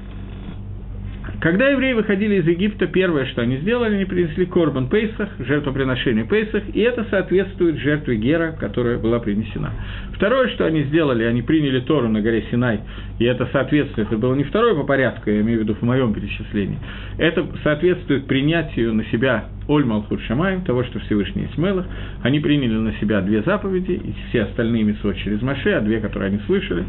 [1.40, 6.62] когда евреи выходили из Египта, первое, что они сделали, они принесли Корбан Пейсах, жертвоприношение Пейсах,
[6.72, 9.72] и это соответствует жертве Гера, которая была принесена.
[10.14, 12.82] Второе, что они сделали, они приняли Тору на горе Синай,
[13.18, 16.14] и это соответствует, это было не второе по порядку, я имею в виду в моем
[16.14, 16.78] перечислении,
[17.18, 21.87] это соответствует принятию на себя Оль Малхут Шамаем, того, что Всевышний есть Мелах,
[22.22, 26.29] они приняли на себя две заповеди, и все остальные митцвот через Маше, а две, которые
[26.29, 26.85] они слышали,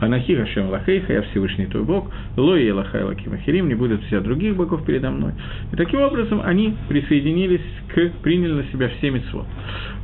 [0.00, 3.32] Анахи Хашем Лахейха, я Всевышний твой Бог, Лои Лахай Лаким
[3.68, 5.32] не будет вся других богов передо мной.
[5.72, 9.46] И таким образом они присоединились к, приняли на себя все митцвот.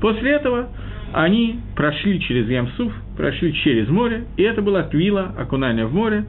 [0.00, 0.68] После этого
[1.12, 6.26] они прошли через Ямсуф, прошли через море, и это была твила, окунание в море,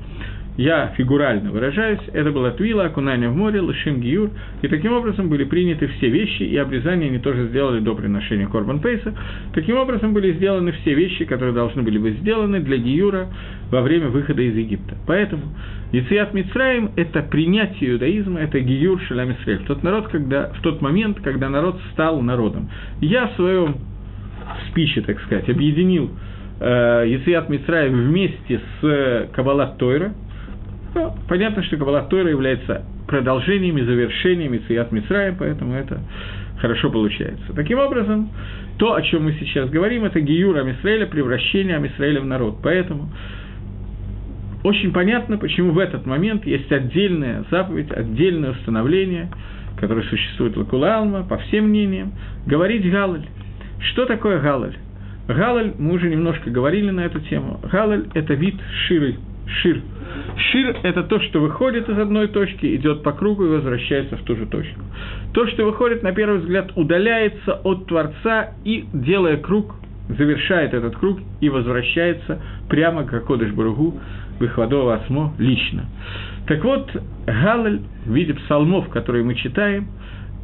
[0.57, 4.31] я фигурально выражаюсь, это было твила, окунание в море, лошим гиюр,
[4.61, 8.81] и таким образом были приняты все вещи, и обрезание они тоже сделали до приношения Корбан
[8.81, 9.13] Пейса.
[9.53, 13.29] Таким образом были сделаны все вещи, которые должны были быть сделаны для гиюра
[13.71, 14.97] во время выхода из Египта.
[15.07, 15.43] Поэтому
[15.93, 21.21] Яцият Мицраим– это принятие иудаизма, это гиюр Шалям Исраэль, тот народ, когда, в тот момент,
[21.21, 22.69] когда народ стал народом.
[22.99, 23.77] Я в своем
[24.69, 26.11] спиче, так сказать, объединил
[26.59, 30.13] э, Яцият Мицраим вместе с Кабалат Тойра–
[30.95, 36.01] ну, понятно, что Каббала Тора является продолжением и завершением Ицеят Мицраем, поэтому это
[36.59, 37.53] хорошо получается.
[37.55, 38.29] Таким образом,
[38.77, 42.59] то, о чем мы сейчас говорим, это Гиюр Амисраэля, превращение Амисраэля в народ.
[42.63, 43.09] Поэтому
[44.63, 49.29] очень понятно, почему в этот момент есть отдельная заповедь, отдельное установление,
[49.79, 52.13] которое существует в Лакулалма, по всем мнениям,
[52.45, 53.25] говорить Галаль.
[53.91, 54.75] Что такое Галаль?
[55.27, 57.59] Галаль, мы уже немножко говорили на эту тему.
[57.71, 58.55] Галаль– это вид
[58.87, 59.15] ширы,
[59.61, 59.81] шир–
[60.37, 64.35] Шир– это то, что выходит из одной точки, идет по кругу и возвращается в ту
[64.35, 64.81] же точку.
[65.33, 69.75] То, что выходит, на первый взгляд, удаляется от Творца и, делая круг,
[70.09, 73.99] завершает этот круг и возвращается прямо к Акодыш Баругу,
[74.39, 75.85] Бехвадова Асмо, лично.
[76.47, 76.89] Так вот,
[77.27, 79.87] Галаль в виде псалмов, которые мы читаем,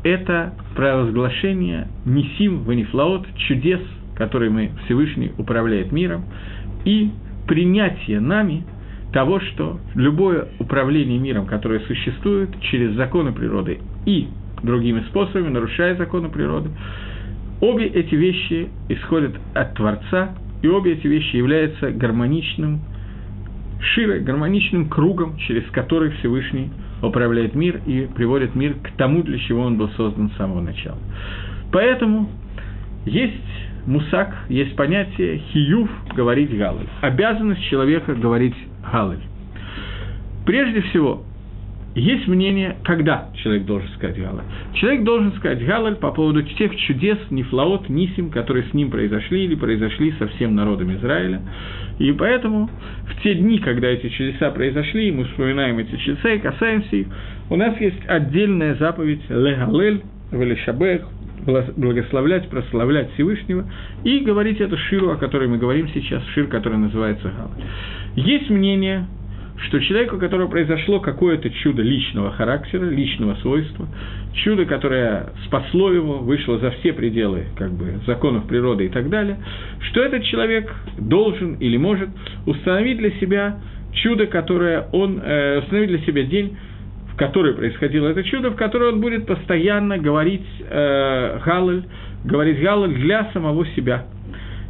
[0.04, 3.82] это провозглашение Нисим Ванифлаот, чудес,
[4.16, 6.26] которыми Всевышний управляет миром,
[6.84, 7.10] и
[7.48, 8.66] принятие нами
[9.16, 14.28] того, что любое управление миром, которое существует через законы природы и
[14.62, 16.70] другими способами, нарушая законы природы,
[17.62, 22.82] обе эти вещи исходят от Творца, и обе эти вещи являются гармоничным,
[23.80, 26.70] шире, гармоничным кругом, через который Всевышний
[27.02, 31.00] управляет мир и приводит мир к тому, для чего он был создан с самого начала.
[31.72, 32.30] Поэтому
[33.06, 33.34] есть
[33.86, 36.88] мусак, есть понятие хиюв говорить галаль.
[37.02, 38.56] Обязанность человека говорить
[38.92, 39.22] галаль.
[40.46, 41.24] Прежде всего,
[41.96, 44.44] есть мнение, когда человек должен сказать галаль.
[44.74, 49.56] Человек должен сказать галаль по поводу тех чудес, нефлаот, нисим, которые с ним произошли или
[49.56, 51.42] произошли со всем народом Израиля.
[51.98, 52.70] И поэтому
[53.08, 57.08] в те дни, когда эти чудеса произошли, мы вспоминаем эти чудеса и касаемся их,
[57.50, 61.08] у нас есть отдельная заповедь легалель, велешабех,
[61.46, 63.70] благословлять, прославлять Всевышнего
[64.04, 67.52] и говорить эту ширу, о которой мы говорим сейчас, шир, который называется Гал.
[68.16, 69.08] Есть мнение,
[69.58, 73.88] что человеку, у которого произошло какое-то чудо личного характера, личного свойства,
[74.34, 79.38] чудо, которое спасло его, вышло за все пределы как бы, законов природы и так далее,
[79.80, 82.10] что этот человек должен или может
[82.46, 83.60] установить для себя
[83.94, 86.58] чудо, которое он, э, установить для себя день,
[87.16, 91.84] в которой происходило это чудо, в которой он будет постоянно говорить э, Галаль,
[92.26, 94.06] говорить Галаль для самого себя.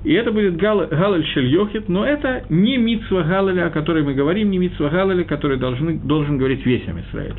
[0.04, 4.60] И это будет Галаль Шельйохит, но это не Мицва Галаля, о которой мы говорим, не
[4.60, 7.34] Мицва Галаля, который должен, должен говорить весь Амисраэль.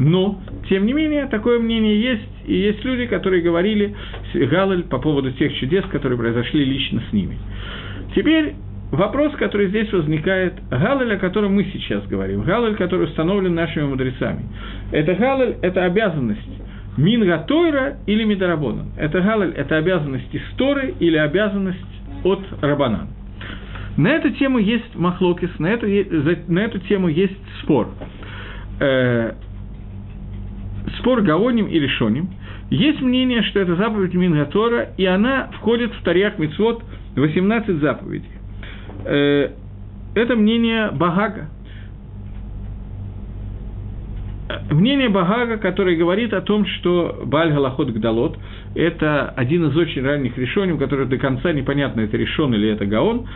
[0.00, 3.94] Но, тем не менее, такое мнение есть, и есть люди, которые говорили
[4.34, 7.38] Галаль по поводу тех чудес, которые произошли лично с ними.
[8.16, 8.54] Теперь
[8.90, 14.44] вопрос, который здесь возникает, галаль, о котором мы сейчас говорим, галаль, который установлен нашими мудрецами.
[14.92, 16.40] Это галаль, это обязанность
[16.96, 18.86] Минга Тойра или Мидарабона.
[18.96, 21.78] Это галаль, это обязанность из Торы или обязанность
[22.24, 23.08] от Рабанан.
[23.96, 25.86] На эту тему есть махлокис, на эту,
[26.48, 27.88] на эту тему есть спор.
[28.80, 29.32] Э,
[30.98, 32.30] спор Гаоним и Решоним.
[32.70, 36.82] Есть мнение, что это заповедь Мингатора, и она входит в Тарьях Мицвод
[37.16, 38.37] 18 заповедей.
[39.08, 39.50] Э,
[40.14, 41.48] это мнение Багага.
[44.70, 48.38] Мнение Багага, который говорит о том, что Баль Галахот Гдалот–
[48.74, 53.26] это один из очень ранних решений, который до конца непонятно, это решен или это Гаон,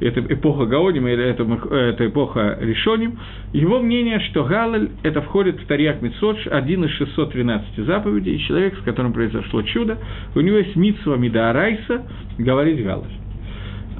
[0.00, 1.42] это эпоха Гаоним или это,
[1.74, 3.18] это эпоха решоним.
[3.52, 8.82] Его мнение, что Галаль– это входит в Тарьяк Митсодж, один из 613 заповедей, человек, с
[8.82, 9.98] которым произошло чудо,
[10.34, 12.02] у него есть Митсва Мидаарайса
[12.38, 13.10] говорить Галаль.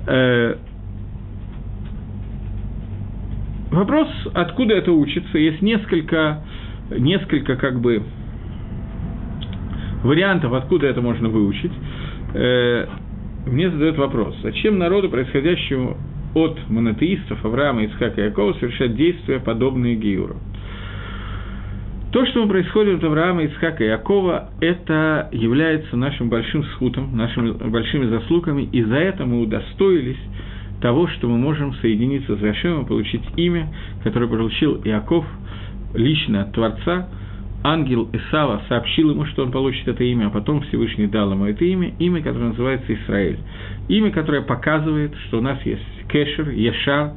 [0.06, 0.56] Э,
[3.70, 6.42] Вопрос, откуда это учится, есть несколько,
[6.90, 8.02] несколько как бы
[10.02, 11.72] вариантов, откуда это можно выучить.
[12.34, 12.86] Э,
[13.46, 15.96] мне задают вопрос, зачем народу, происходящему
[16.34, 20.36] от монотеистов Авраама, Ицхака и Якова, совершать действия, подобные Гиюру?
[22.12, 28.06] То, что происходит от Авраама, Ицхака и Якова, это является нашим большим схутом, нашими большими
[28.06, 30.18] заслугами, и за это мы удостоились
[30.80, 33.68] того, что мы можем соединиться с Гашемом, получить имя,
[34.02, 35.24] которое получил Иаков
[35.94, 37.08] лично от Творца.
[37.62, 41.62] Ангел Исава сообщил ему, что он получит это имя, а потом Всевышний дал ему это
[41.64, 43.38] имя, имя, которое называется Израиль.
[43.88, 47.12] Имя, которое показывает, что у нас есть кешер, ешар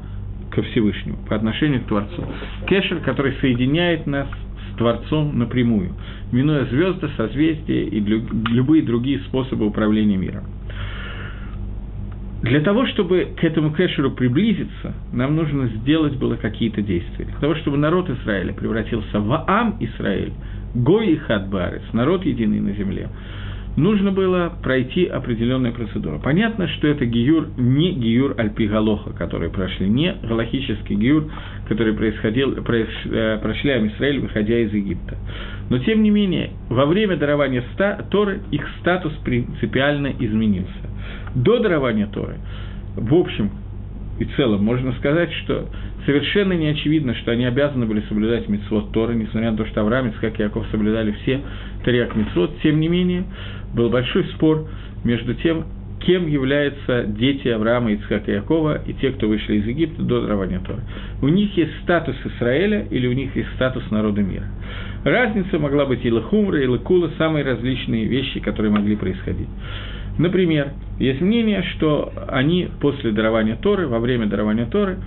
[0.52, 2.26] ко Всевышнему, по отношению к Творцу.
[2.68, 4.28] Кешер, который соединяет нас
[4.74, 5.94] с Творцом напрямую,
[6.34, 10.44] минуя звезды, созвездия и любые другие способы управления миром.
[12.44, 17.24] Для того, чтобы к этому кэшеру приблизиться, нам нужно сделать было какие-то действия.
[17.24, 20.34] Для того, чтобы народ Израиля превратился в Ам Израиль,
[20.76, 23.08] Гой и Хадбарец, народ единый на земле,
[23.78, 26.20] нужно было пройти определенную процедуру.
[26.22, 31.32] Понятно, что это гиюр не гиюр альпигалоха, который прошли, не галахический гиюр,
[31.70, 35.16] который происходил, проис, э, прошли Амисраэль, выходя из Египта.
[35.70, 40.93] Но, тем не менее, во время дарования ста, Торы их статус принципиально изменился
[41.36, 42.36] до дарования Торы,
[42.96, 43.52] в общем
[44.20, 45.68] и целом можно сказать, что
[46.06, 50.12] совершенно не очевидно, что они обязаны были соблюдать митцвот Торы, несмотря на то, что Авраам,
[50.22, 51.42] как Яков соблюдали все
[51.84, 53.24] Тарьяк митцвот, тем не менее,
[53.74, 54.68] был большой спор
[55.04, 55.66] между тем,
[56.06, 60.60] кем являются дети Авраама, Ицхака и Якова и те, кто вышли из Египта до дарования
[60.60, 60.82] Торы.
[61.22, 64.46] У них есть статус Израиля или у них есть статус народа мира.
[65.04, 69.50] Разница могла быть и Лахумра, и Лакула, самые различные вещи, которые могли происходить.
[70.18, 74.98] Например, есть мнение, что они после дарования Торы, во время дарования Торы,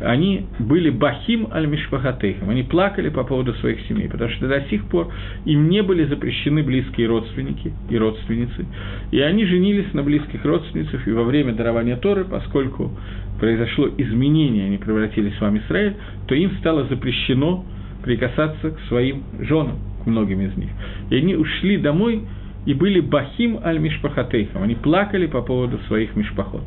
[0.00, 4.86] они были бахим аль мишпахатейхам, они плакали по поводу своих семей, потому что до сих
[4.86, 5.12] пор
[5.44, 8.66] им не были запрещены близкие родственники и родственницы,
[9.10, 12.92] и они женились на близких родственницах, и во время дарования Торы, поскольку
[13.38, 15.96] произошло изменение, они превратились в Израиль,
[16.26, 17.64] то им стало запрещено
[18.02, 20.70] прикасаться к своим женам, к многим из них.
[21.10, 22.22] И они ушли домой
[22.66, 26.64] и были бахим аль мишпахатейхам, они плакали по поводу своих мишпахот.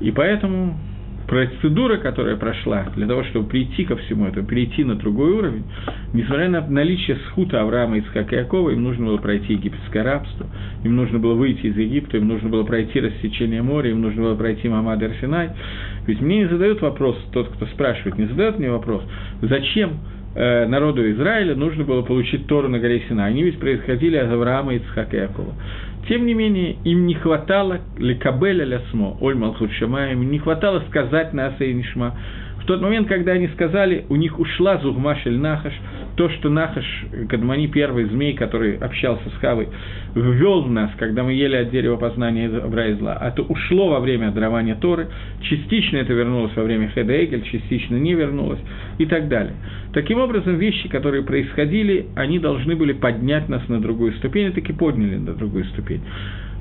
[0.00, 0.78] И поэтому
[1.28, 5.64] процедура, которая прошла для того, чтобы прийти ко всему этому, перейти на другой уровень,
[6.12, 10.46] несмотря на наличие схута Авраама, Ицхака и Якова, им нужно было пройти египетское рабство,
[10.84, 14.34] им нужно было выйти из Египта, им нужно было пройти рассечение моря, им нужно было
[14.34, 15.50] пройти Мамад Арсинай.
[16.06, 19.02] Ведь мне не задают вопрос, тот, кто спрашивает, не задает мне вопрос,
[19.40, 20.00] зачем
[20.34, 23.26] народу Израиля нужно было получить Тору на горе Сина.
[23.26, 25.52] Они ведь происходили от Авраама, Ицхака и Якова.
[26.08, 31.46] Тем не менее, им не хватало лекабеля лясмо, оль малхут им не хватало сказать на
[31.46, 32.16] Асейнишма.
[32.62, 35.72] В тот момент, когда они сказали, у них ушла Зугмашель Нахаш,
[36.16, 36.84] то, что Нахаш,
[37.28, 39.68] Кадмани, первый змей, который общался с Хавой,
[40.14, 43.88] ввел в нас, когда мы ели от дерева познания добра и зла, а то ушло
[43.88, 45.08] во время дарования Торы,
[45.42, 48.60] частично это вернулось во время Хеда Эгель, частично не вернулось
[48.98, 49.54] и так далее.
[49.92, 54.72] Таким образом, вещи, которые происходили, они должны были поднять нас на другую ступень, и таки
[54.72, 56.02] подняли на другую ступень.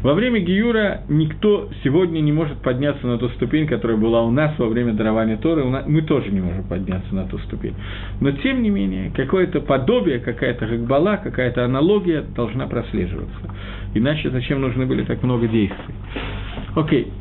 [0.03, 4.57] Во время Гиюра никто сегодня не может подняться на ту ступень, которая была у нас
[4.57, 7.75] во время дарования Торы, мы тоже не можем подняться на ту ступень.
[8.19, 13.37] Но, тем не менее, какое-то подобие, какая-то гагбала, какая-то аналогия должна прослеживаться.
[13.93, 15.93] Иначе зачем нужны были так много действий?
[16.75, 17.13] Окей,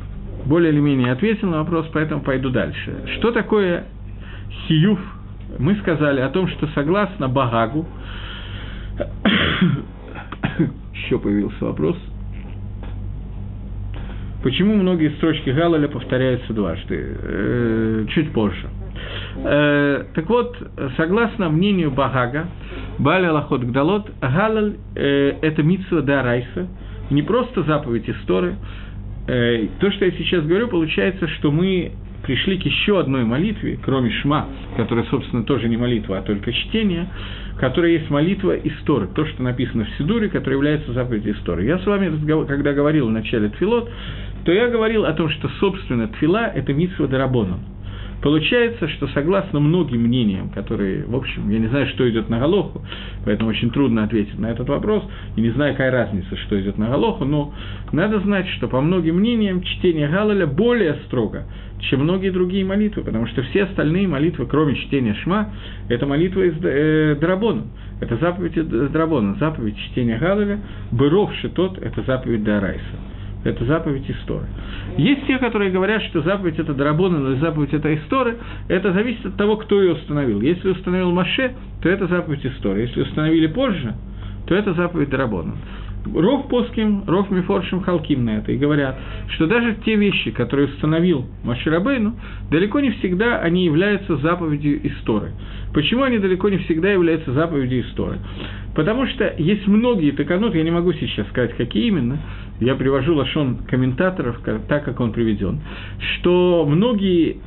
[0.45, 2.95] более или менее ответил на вопрос, поэтому пойду дальше.
[3.17, 3.83] Что такое
[4.67, 4.99] хиюф?
[5.59, 7.85] Мы сказали о том, что согласно Багагу,
[10.95, 11.95] еще появился вопрос–
[14.43, 17.15] Почему многие строчки Галаля повторяются дважды?
[17.21, 18.67] Э, чуть позже.
[19.37, 20.57] Э, так вот,
[20.97, 22.47] согласно мнению Багага,
[22.97, 26.67] Баля Лахот Гдалот, Галаль э,– это митсва Дарайса,
[27.09, 28.55] не просто заповедь истории.
[29.27, 31.91] Э, то, что я сейчас говорю, получается, что мы
[32.23, 34.47] пришли к еще одной молитве, кроме Шма,
[34.77, 37.07] которая, собственно, тоже не молитва, а только чтение,
[37.59, 41.67] которая есть молитва истории, то, что написано в Сидуре, которая является заповедью истории.
[41.67, 42.11] Я с вами,
[42.45, 43.89] когда говорил в начале Тфилот,
[44.45, 47.59] то я говорил о том, что, собственно, Тфила– это митсва Дарабона.
[48.21, 52.83] Получается, что согласно многим мнениям, которые, в общем, я не знаю, что идет на Галоху,
[53.25, 55.03] поэтому очень трудно ответить на этот вопрос,
[55.35, 57.53] и не знаю, какая разница, что идет на Галоху, но
[57.91, 61.45] надо знать, что по многим мнениям чтение Галаля более строго,
[61.79, 65.49] чем многие другие молитвы, потому что все остальные молитвы, кроме чтения Шма,
[65.89, 67.63] это молитва из э, Драбона.
[68.01, 70.59] Это заповедь из Драбона, заповедь чтения Галаля,
[70.91, 73.10] Быров тот, это заповедь Дарайса
[73.43, 74.47] это заповедь истории.
[74.97, 78.37] Есть те, которые говорят, что заповедь это Драбона, но заповедь это история.
[78.67, 80.41] Это зависит от того, кто ее установил.
[80.41, 82.87] Если установил Маше, то это заповедь истории.
[82.87, 83.93] Если установили позже,
[84.47, 85.55] то это заповедь Драбона.
[86.05, 88.97] Ров Поским, Ров Мифоршим Халким на это и говорят,
[89.29, 92.15] что даже те вещи, которые установил Маширабейну,
[92.49, 95.31] далеко не всегда они являются заповедью истории.
[95.73, 98.19] Почему они далеко не всегда являются заповедью истории?
[98.75, 102.19] Потому что есть многие таканот, я не могу сейчас сказать, какие именно,
[102.59, 105.61] я привожу лошон комментаторов, так как он приведен,
[105.99, 107.37] что многие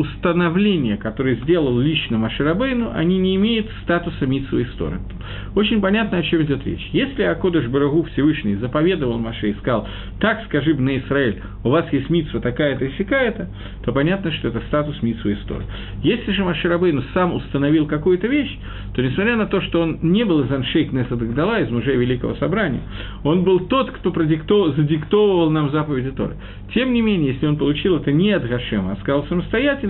[0.00, 4.98] установления, которые сделал лично Маширабейну, они не имеют статуса Митсу истории.
[5.54, 6.88] Очень понятно, о чем идет речь.
[6.92, 9.86] Если Акодыш Барагу Всевышний заповедовал Маше и сказал,
[10.20, 13.48] так скажи на Израиль, у вас есть Митсва такая-то и сякая-то,
[13.84, 15.66] то понятно, что это статус Митсу истории.
[16.02, 18.58] Если же Маширабейну сам установил какую-то вещь,
[18.94, 22.80] то несмотря на то, что он не был из Аншейк Несадагдала, из мужей Великого Собрания,
[23.24, 26.36] он был тот, кто продиктовал, задиктовывал нам заповеди Торы.
[26.74, 29.89] Тем не менее, если он получил это не от Гашема, а сказал самостоятельно,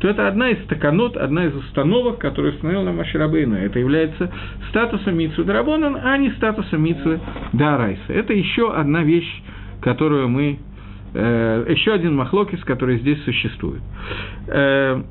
[0.00, 3.56] то это одна из стаканот, одна из установок, которую установил нам Маширабейну.
[3.56, 4.30] Это является
[4.70, 7.20] статусом Митсу Дарабонан, а не статусом Митсу
[7.52, 8.12] Дарайса.
[8.12, 9.42] Это еще одна вещь,
[9.80, 10.58] которую мы...
[11.14, 13.80] Э, еще один махлокис, который здесь существует.
[14.48, 15.02] Э,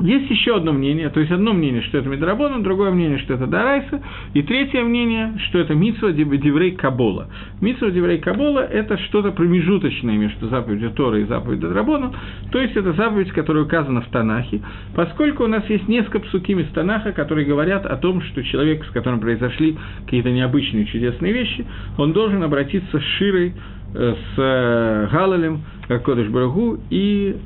[0.00, 3.46] есть еще одно мнение, то есть одно мнение, что это Медрабона, другое мнение, что это
[3.46, 4.00] Дарайса,
[4.34, 7.28] и третье мнение, что это Митсва Деврей Кабола.
[7.60, 12.12] Митсва Деврей Кабола– это что-то промежуточное между заповедью Тора и заповедью Драбона,
[12.52, 14.60] то есть это заповедь, которая указана в Танахе,
[14.94, 18.90] поскольку у нас есть несколько псуким из Танаха, которые говорят о том, что человек, с
[18.90, 23.54] которым произошли какие-то необычные чудесные вещи, он должен обратиться с Широй,
[23.94, 27.36] э, с э, Галалем, как Кодыш Барагу, и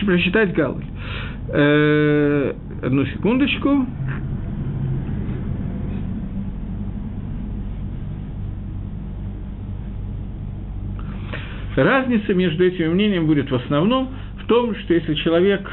[0.00, 0.84] прочитать Галой.
[1.48, 3.86] Э, одну секундочку.
[11.76, 14.10] Разница между этими мнениями будет в основном
[14.42, 15.68] в том, что если человек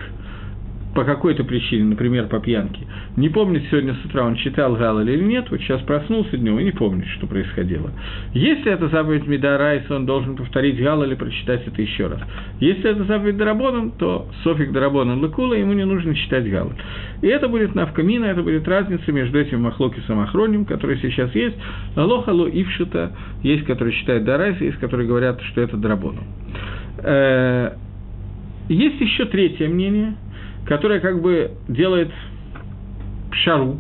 [0.96, 2.82] по какой-то причине, например, по пьянке,
[3.16, 6.64] не помнит сегодня с утра, он читал Галаль или нет, вот сейчас проснулся днем и
[6.64, 7.92] не помнит, что происходило.
[8.34, 12.20] Если это заповедь Медарайса, он должен повторить Галаль или прочитать это еще раз.
[12.60, 16.76] Если это заповедь Дарабоном, то Софик Дарабоном Лакула, ему не нужно читать Галаль.
[17.22, 21.56] И это будет навкамина, это будет разница между этим Махлокисом Ахроним, который сейчас есть,
[21.96, 26.24] Алохало Ившита, есть, который читает Дарайса, есть, которые говорят, что это Дарабоном.
[27.04, 27.74] Э,
[28.70, 30.16] есть еще третье мнение–
[30.66, 32.12] которая как бы делает
[33.32, 33.78] шару,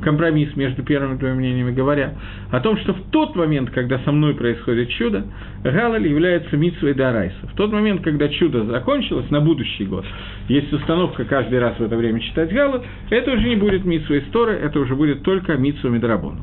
[0.00, 2.14] компромисс между первыми двумя мнениями, говоря
[2.50, 5.24] о том, что в тот момент, когда со мной происходит чудо,
[5.62, 7.46] Галаль является митсвой Дарайса.
[7.52, 10.04] В тот момент, когда чудо закончилось, на будущий год,
[10.48, 14.54] есть установка каждый раз в это время читать Галаль, это уже не будет митсвой Торы,
[14.54, 16.40] это уже будет только митсвой Медрабону.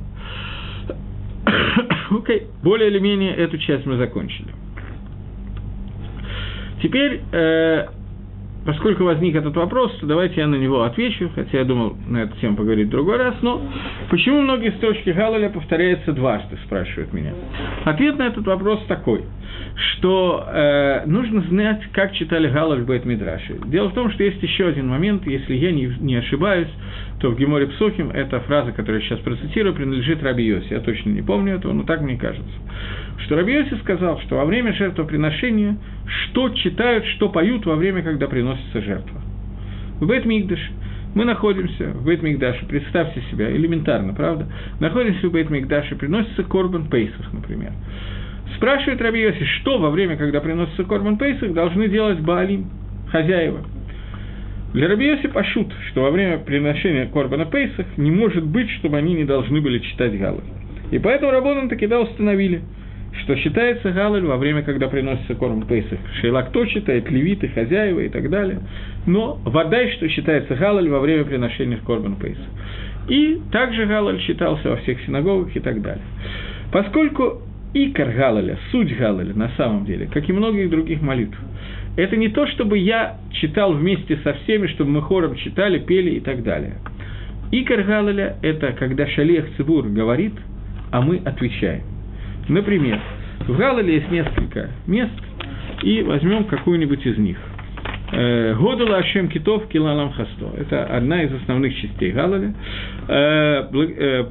[2.09, 2.43] Окей, okay.
[2.63, 4.49] более или менее эту часть мы закончили.
[6.81, 7.87] Теперь э,
[8.67, 12.35] поскольку возник этот вопрос, то давайте я на него отвечу, хотя я думал на эту
[12.41, 13.61] тему поговорить в другой раз, но
[14.09, 17.31] почему многие строчки Галаля повторяются дважды, спрашивают меня.
[17.85, 19.23] Ответ на этот вопрос такой,
[19.77, 23.55] что э, нужно знать, как читали Галаль Бет Мидраше.
[23.67, 26.67] Дело в том, что есть еще один момент, если я не, не ошибаюсь,
[27.21, 30.73] то в Геморе Псохим эта фраза, которую я сейчас процитирую, принадлежит Раби Йоси.
[30.73, 32.51] Я точно не помню этого, но так мне кажется.
[33.25, 38.27] Что Раби Йоси сказал, что во время жертвоприношения что читают, что поют во время, когда
[38.27, 39.21] приносится жертва.
[39.99, 40.59] В Бет Мигдаш
[41.15, 44.47] мы находимся в Бет Мигдаше, представьте себя, элементарно, правда?
[44.79, 47.71] Находимся в Бет Мигдаше, приносится Корбан Пейсах, например.
[48.55, 52.69] Спрашивает Раби Йоси, что во время, когда приносится Корбан Пейсах, должны делать Баалим,
[53.11, 53.65] хозяева–
[54.73, 59.23] для Рабиоси пошут, что во время приношения Корбана Пейсах не может быть, чтобы они не
[59.23, 60.43] должны были читать Галаль.
[60.91, 62.61] И поэтому Рабонан таки да установили,
[63.23, 65.99] что считается Галаль во время, когда приносится Корбан Пейсах.
[66.21, 68.59] Шейла кто читает, левиты, хозяева и так далее.
[69.05, 72.45] Но вода, что считается Галаль во время приношения Корбан Пейсах.
[73.09, 76.03] И также Галаль считался во всех синагогах и так далее.
[76.71, 77.41] Поскольку
[77.73, 81.37] икор Галаля, суть Галаля на самом деле, как и многих других молитв,
[81.95, 86.19] это не то, чтобы я читал вместе со всеми, чтобы мы хором читали, пели и
[86.19, 86.75] так далее.
[87.51, 90.33] Икар Галаля– это когда Шалех Цибур говорит,
[90.91, 91.83] а мы отвечаем.
[92.47, 92.99] Например,
[93.47, 95.11] в Галале есть несколько мест,
[95.83, 97.37] и возьмем какую-нибудь из них.
[98.11, 100.51] Э, Годала Ашем Китов Килалам Хасто.
[100.57, 102.53] Это одна из основных частей Галаля.
[103.07, 104.25] Э, э,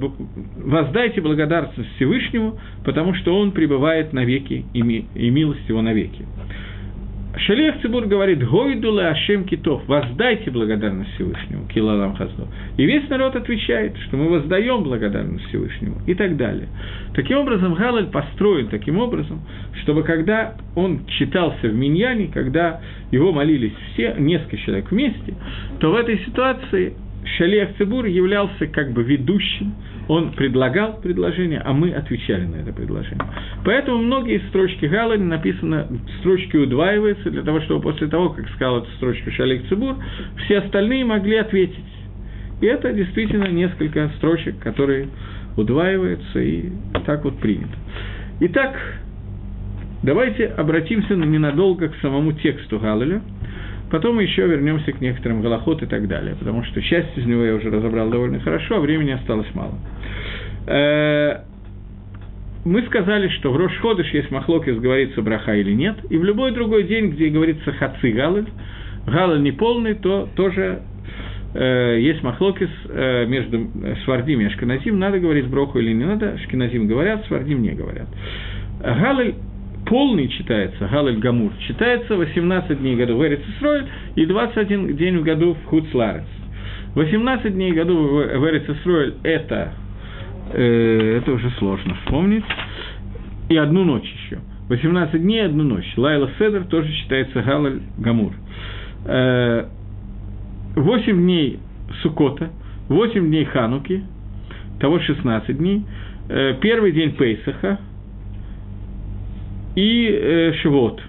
[0.65, 4.83] воздайте благодарность Всевышнему, потому что Он пребывает навеки, и
[5.31, 6.25] милость Его навеки.
[7.39, 12.47] Шалех Цибур говорит, «Гойдула Ашем Китов, воздайте благодарность Всевышнему, Килалам Хаздо».
[12.79, 16.69] И весь народ отвечает, что мы воздаем благодарность Всевышнему и так далее.
[17.15, 19.43] Таким образом, Галаль построен таким образом,
[19.83, 22.81] чтобы когда он читался в Миньяне, когда
[23.11, 25.35] его молились все, несколько человек вместе,
[25.79, 26.95] то в этой ситуации
[27.37, 29.75] Шалех Цибур являлся как бы ведущим,
[30.09, 33.25] он предлагал предложение, а мы отвечали на это предложение.
[33.65, 35.87] Поэтому многие строчки Галани написаны,
[36.21, 39.97] строчки удваиваются для того, чтобы после того, как сказал эту строчку Шалех Цибур,
[40.45, 41.85] все остальные могли ответить.
[42.61, 45.09] И это действительно несколько строчек, которые
[45.57, 46.71] удваиваются, и
[47.05, 47.77] так вот принято.
[48.41, 48.77] Итак,
[50.03, 53.23] давайте обратимся ненадолго к самому тексту Галаля–
[53.91, 57.45] Потом мы еще вернемся к некоторым голоход и так далее, потому что часть из него
[57.45, 59.75] я уже разобрал довольно хорошо, а времени осталось мало.
[60.67, 61.39] Э,
[62.65, 66.83] мы сказали, что в Рошходыш есть махлокис, говорится браха или нет, и в любой другой
[66.83, 68.47] день, где говорится хаци галаль,
[69.07, 70.81] галаль не полный, то тоже
[71.55, 73.69] э, есть махлокис э, между
[74.05, 78.09] свардим и ашканазим, надо говорить броху или не надо, ашканазим говорят, свардим не говорят.
[78.81, 79.35] Галаль
[79.87, 83.87] полный читается, Галель Гамур, читается 18 дней году в Эрицисройль
[84.17, 86.25] и 21 день в году в Хуцларец.
[86.95, 89.73] 18 дней году в Эрицисройль это,
[90.57, 92.45] э, это уже сложно вспомнить,
[93.49, 94.39] и одну ночь еще.
[94.69, 95.93] 18 дней, одну ночь.
[95.97, 98.33] Лайла Седер тоже считается Галаль Гамур.
[99.05, 99.67] Э,
[100.75, 101.61] 8 дней
[102.03, 102.51] Сукота,
[102.89, 104.03] 8 дней Хануки,
[104.81, 105.85] того 16 дней.
[106.29, 107.79] Э, первый день Пейсаха–
[109.77, 111.01] и э, Шивот.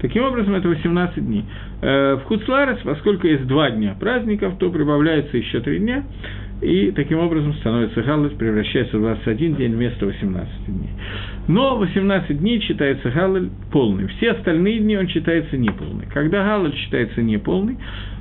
[0.00, 1.44] Таким образом, это 18 дней.
[1.80, 6.04] Э, в Хуцларец, поскольку есть два дня праздников, то прибавляется еще три дня,
[6.60, 10.90] и таким образом становится Галлет, превращается в 21 день вместо 18 дней.
[11.48, 14.06] Но 18 дней считается Галлель полный.
[14.08, 16.06] Все остальные дни он считается неполный.
[16.12, 17.76] Когда Галлель считается неполный,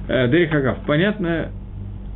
[0.07, 1.49] э, Дерихагав, понятно,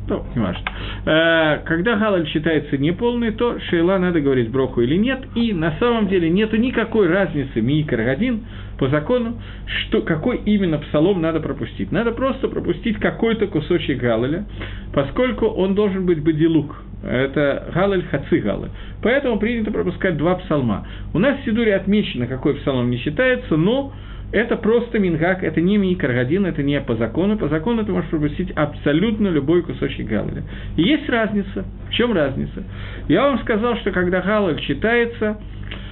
[0.06, 0.62] ну, не важно.
[1.06, 6.08] Э, когда галаль считается неполный, то шейла надо говорить броху или нет, и на самом
[6.08, 8.44] деле нет никакой разницы микр один
[8.78, 11.90] по закону, что, какой именно псалом надо пропустить.
[11.90, 14.44] Надо просто пропустить какой-то кусочек галаля,
[14.92, 16.76] поскольку он должен быть бадилук.
[17.02, 18.70] Это галаль хаци галаль.
[19.02, 20.86] Поэтому принято пропускать два псалма.
[21.12, 23.92] У нас в Сидуре отмечено, какой псалом не считается, но
[24.34, 27.38] это просто мингак, это не микрогодин, это не по закону.
[27.38, 30.42] По закону ты можешь пропустить абсолютно любой кусочек галаля.
[30.76, 31.64] И есть разница.
[31.88, 32.64] В чем разница?
[33.06, 35.38] Я вам сказал, что когда галаль читается,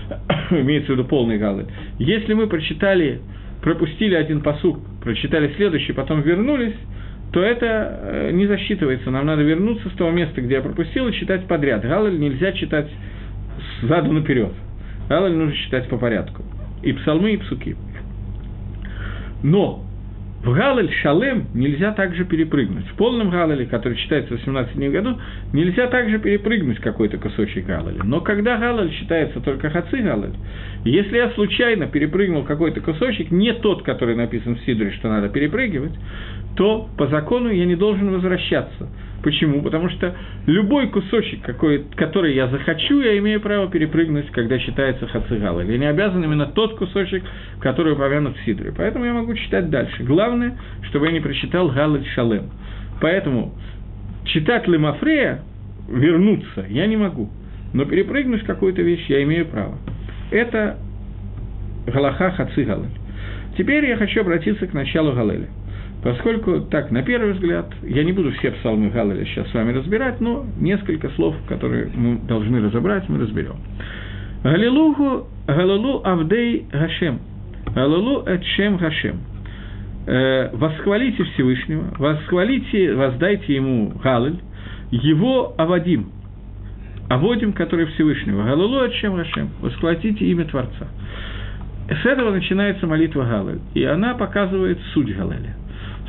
[0.51, 1.67] имеется в виду полный галаль,
[2.01, 3.21] если мы прочитали,
[3.63, 6.75] пропустили один посук, прочитали следующий, потом вернулись,
[7.33, 9.13] то это э, не засчитывается.
[9.13, 11.83] Нам надо вернуться с того места, где я пропустил, и читать подряд.
[11.83, 12.91] Галаль нельзя читать
[13.83, 14.53] сзаду наперед.
[15.09, 16.43] Галаль нужно читать по порядку.
[16.83, 17.77] И псалмы, и псуки.
[19.43, 19.85] Но
[20.45, 22.89] в Галаль Шалем нельзя также перепрыгнуть.
[22.89, 25.17] В полном Галале, который читается в 18 дней в году,
[25.53, 28.03] нельзя также перепрыгнуть какой-то кусочек Галаля.
[28.03, 30.35] Но когда Галаль считается только Хаци Галаль,
[30.85, 35.95] если я случайно перепрыгнул какой-то кусочек, не тот, который написан в Сидоре, что надо перепрыгивать,
[36.57, 38.89] то по закону я не должен возвращаться.
[39.23, 39.63] Почему?
[39.63, 40.15] Потому что
[40.47, 45.61] любой кусочек, какой, который я захочу, я имею право перепрыгнуть, когда считается хацигал.
[45.61, 47.23] Или не обязан именно тот кусочек,
[47.61, 48.73] который упомянут в Сидре.
[48.77, 50.03] Поэтому я могу читать дальше.
[50.03, 50.59] Главное,
[50.89, 52.51] чтобы я не прочитал Галаль Шалем.
[53.01, 53.55] Поэтому
[54.25, 55.43] читать Лемафрея,
[55.89, 57.31] вернуться, я не могу.
[57.73, 59.79] Но перепрыгнуть какую-то вещь я имею право.
[60.31, 60.79] Это
[61.87, 62.67] Галаха Хаци
[63.57, 65.49] Теперь я хочу обратиться к началу Галеля.
[66.03, 70.21] Поскольку, так, на первый взгляд, я не буду все псалмы Галаля сейчас с вами разбирать,
[70.21, 73.57] но несколько слов, которые мы должны разобрать, мы разберем.
[74.43, 77.21] Галилуху, Галилу Авдей Гашем.
[77.73, 79.21] Галилу Эдшем Гашем.
[80.05, 84.41] Э, восхвалите Всевышнего, восхвалите, воздайте ему Галаль,
[84.91, 86.11] его Авадим,
[87.09, 88.43] Аводим, который Всевышнего.
[88.43, 89.51] Галилу Эдшем Гашем.
[89.61, 90.89] Восхвалите имя Творца.
[91.89, 95.55] С этого начинается молитва Галаль, и она показывает суть Галаля.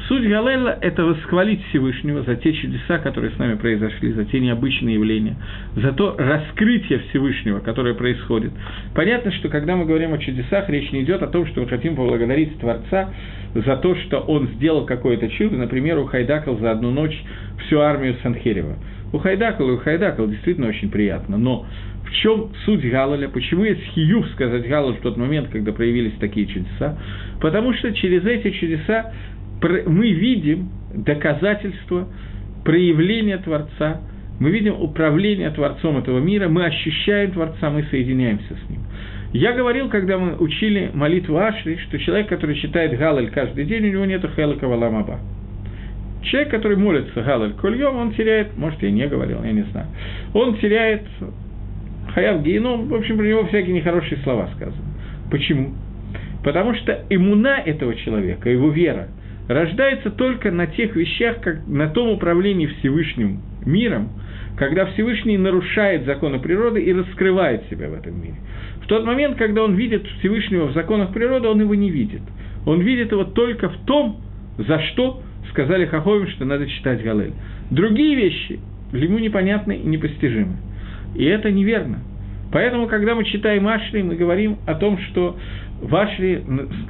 [0.08, 4.96] Суть Галеля– это восхвалить Всевышнего за те чудеса, которые с нами произошли, за те необычные
[4.96, 5.38] явления,
[5.76, 8.52] за то раскрытие Всевышнего, которое происходит.
[8.96, 11.96] Понятно, что когда мы говорим о чудесах, речь не идет о том, что мы хотим
[11.96, 13.12] поблагодарить Творца
[13.54, 17.18] за то, что он сделал какое-то чудо, например, ухайдакал за одну ночь
[17.66, 18.76] всю армию Санхерева.
[19.14, 21.66] Ухайдакал и ухайдакал действительно очень приятно, но
[22.04, 26.46] в чем суть Галаля, почему есть хиюв сказать Галаль в тот момент, когда проявились такие
[26.48, 26.98] чудеса?
[27.40, 29.14] Потому что через эти чудеса
[29.70, 32.08] мы видим доказательства
[32.64, 34.02] проявления Творца,
[34.40, 38.82] мы видим управление Творцом этого мира, мы ощущаем Творца, мы соединяемся с Ним.
[39.32, 43.92] Я говорил, когда мы учили молитву Ашри, что человек, который читает Галаль каждый день, у
[43.92, 45.20] него нет Хелака Валамаба.
[46.24, 49.88] Человек, который молится Галаль Кольем, он теряет, может, я не говорил, я не знаю,
[50.34, 51.04] он теряет
[52.14, 54.84] Хаяв Гейном, в общем, про него всякие нехорошие слова сказаны.
[55.32, 55.74] Почему?
[56.44, 59.08] Потому что иммуна этого человека, его вера–
[59.48, 64.10] рождается только на тех вещах, как на том управлении Всевышним миром,
[64.58, 68.36] когда Всевышний нарушает законы природы и раскрывает себя в этом мире.
[68.84, 72.22] В тот момент, когда он видит Всевышнего в законах природы, он его не видит.
[72.66, 74.22] Он видит его только в том,
[74.58, 77.34] за что сказали Хаховим, что надо читать Галель.
[77.72, 78.60] Другие вещи
[78.92, 80.58] ему непонятны и непостижимы.
[81.16, 82.00] И это неверно.
[82.52, 85.38] Поэтому, когда мы читаем Ашри, мы говорим о том, что
[85.82, 86.44] в Ашри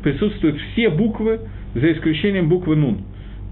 [0.03, 1.39] присутствуют все буквы,
[1.73, 3.01] за исключением буквы «нун».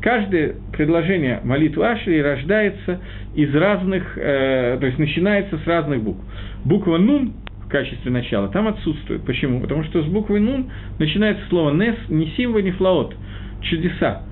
[0.01, 2.99] Каждое предложение молитвы Ашри рождается
[3.35, 6.19] из разных, э, то есть начинается с разных букв.
[6.65, 7.33] Буква «нун»
[7.65, 9.23] в качестве начала там отсутствует.
[9.23, 9.61] Почему?
[9.61, 13.15] Потому что с буквы «нун» начинается слово «нес», не симва, не флаот,
[13.61, 14.23] чудеса.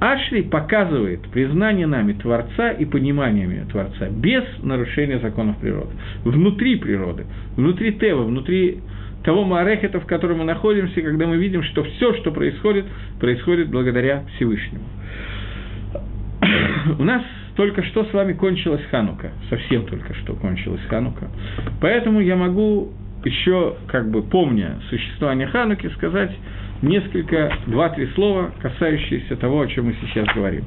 [0.00, 5.90] Ашри показывает признание нами Творца и понимание Творца без нарушения законов природы.
[6.24, 8.78] Внутри природы, внутри Тева, внутри
[9.24, 12.86] того Маарехета, в котором мы находимся, когда мы видим, что все, что происходит,
[13.18, 14.84] происходит благодаря Всевышнему.
[16.98, 17.22] У нас
[17.56, 21.28] только что с вами кончилась Ханука, совсем только что кончилась Ханука.
[21.80, 22.92] Поэтому я могу
[23.24, 26.34] еще, как бы помня существование Хануки, сказать
[26.82, 30.64] несколько, два-три слова, касающиеся того, о чем мы сейчас говорим.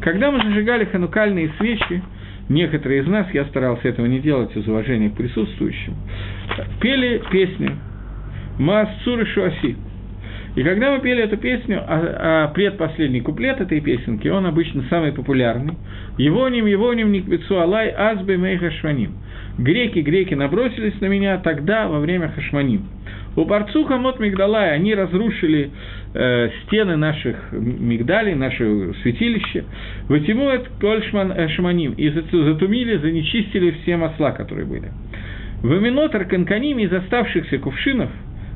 [0.00, 2.02] Когда мы зажигали ханукальные свечи,
[2.48, 5.94] некоторые из нас, я старался этого не делать из уважения к присутствующим,
[6.80, 7.76] пели песню
[8.58, 9.76] «Маасцур и Шуаси».
[10.56, 15.12] И когда мы пели эту песню, а, а предпоследний куплет этой песенки, он обычно самый
[15.12, 15.74] популярный.
[16.16, 19.16] Его ним, его ним, никбецу алай, азбе мейха шваним.
[19.58, 22.86] Греки, греки набросились на меня тогда, во время хашманим.
[23.36, 25.70] У Парцуха Мот Мигдалай они разрушили
[26.14, 29.64] э, стены наших мигдалей, наше святилище.
[30.08, 31.94] Ватимует Кольшман э, Шманим.
[31.94, 34.90] И затумили, занечистили все масла, которые были.
[35.62, 38.10] В Аминотар Канканим из оставшихся кувшинов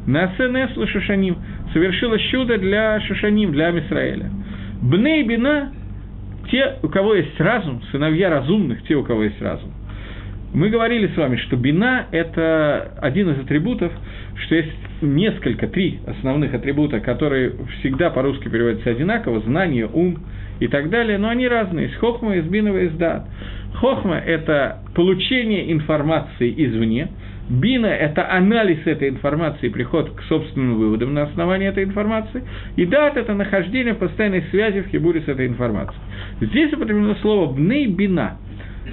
[0.07, 1.37] на СНС Шашаним
[1.73, 4.31] совершилось чудо для Шашаним, для Амисраэля.
[4.81, 5.73] Бней Бина,
[6.51, 9.73] те, у кого есть разум, сыновья разумных, те, у кого есть разум.
[10.55, 13.93] Мы говорили с вами, что бина– это один из атрибутов,
[14.47, 14.73] что есть
[15.03, 20.19] несколько, три основных атрибута, которые всегда по-русски переводятся одинаково– знание, ум
[20.59, 21.87] и так далее, но они разные.
[21.87, 23.27] Есть хохма, есть бинова, есть дат.
[23.75, 27.09] Хохма– это получение информации извне,
[27.49, 32.45] Бина– это анализ этой информации, приход к собственным выводам на основании этой информации.
[32.77, 35.99] И дат– это нахождение постоянной связи в хибуре с этой информацией.
[36.43, 38.37] Здесь употреблено слово «бней бина».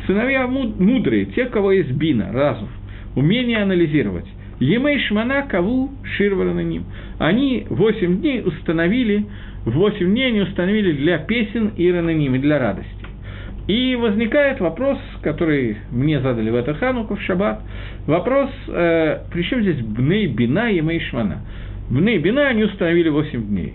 [0.07, 2.69] Сыновья мудрые, те, кого есть бина, разум,
[3.15, 4.25] умение анализировать.
[4.59, 6.85] Емей шмана каву ширвара на ним.
[7.19, 9.25] Они восемь дней установили,
[9.65, 12.91] восемь дней они установили для песен и раноним, и для радости.
[13.67, 17.61] И возникает вопрос, который мне задали в это хануку, в шаббат,
[18.05, 21.41] вопрос, э, при чем здесь бней бина и мей шмана?
[21.89, 23.73] Бней бина они установили 8 дней.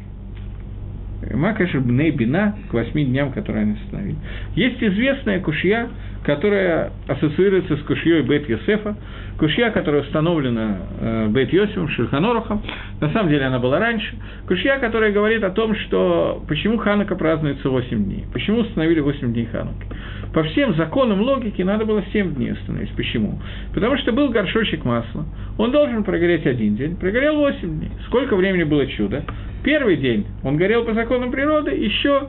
[1.35, 4.17] Макаши бней бина к 8 дням, которые они установили.
[4.55, 5.89] Есть известная кушья,
[6.25, 8.97] которая ассоциируется с кушьей Бет Йосефа,
[9.39, 12.63] кушья, которая установлена э, Бет Йосифом, Шульханорухом,
[13.01, 14.15] на самом деле она была раньше,
[14.47, 19.47] кушья, которая говорит о том, что почему Ханука празднуется 8 дней, почему установили 8 дней
[19.47, 19.87] Хануки.
[20.33, 22.91] По всем законам логики надо было 7 дней установить.
[22.91, 23.41] Почему?
[23.75, 25.25] Потому что был горшочек масла,
[25.59, 27.91] он должен прогореть один день, прогорел 8 дней.
[28.07, 29.25] Сколько времени было чудо?
[29.63, 32.29] Первый день он горел по законам природы, еще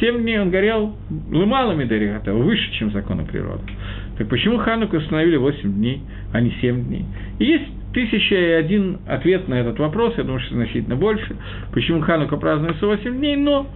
[0.00, 0.96] Семь дней он горел
[1.30, 3.62] лымалами Даригата, выше, чем законы природы.
[4.16, 6.00] Так почему Хануку установили 8 дней,
[6.32, 7.04] а не 7 дней?
[7.38, 11.36] И есть тысяча и один ответ на этот вопрос, я думаю, что значительно больше,
[11.72, 13.66] почему Ханука празднуется 8 дней, но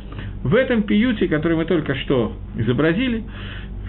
[0.43, 3.23] в этом пиюте, который мы только что изобразили,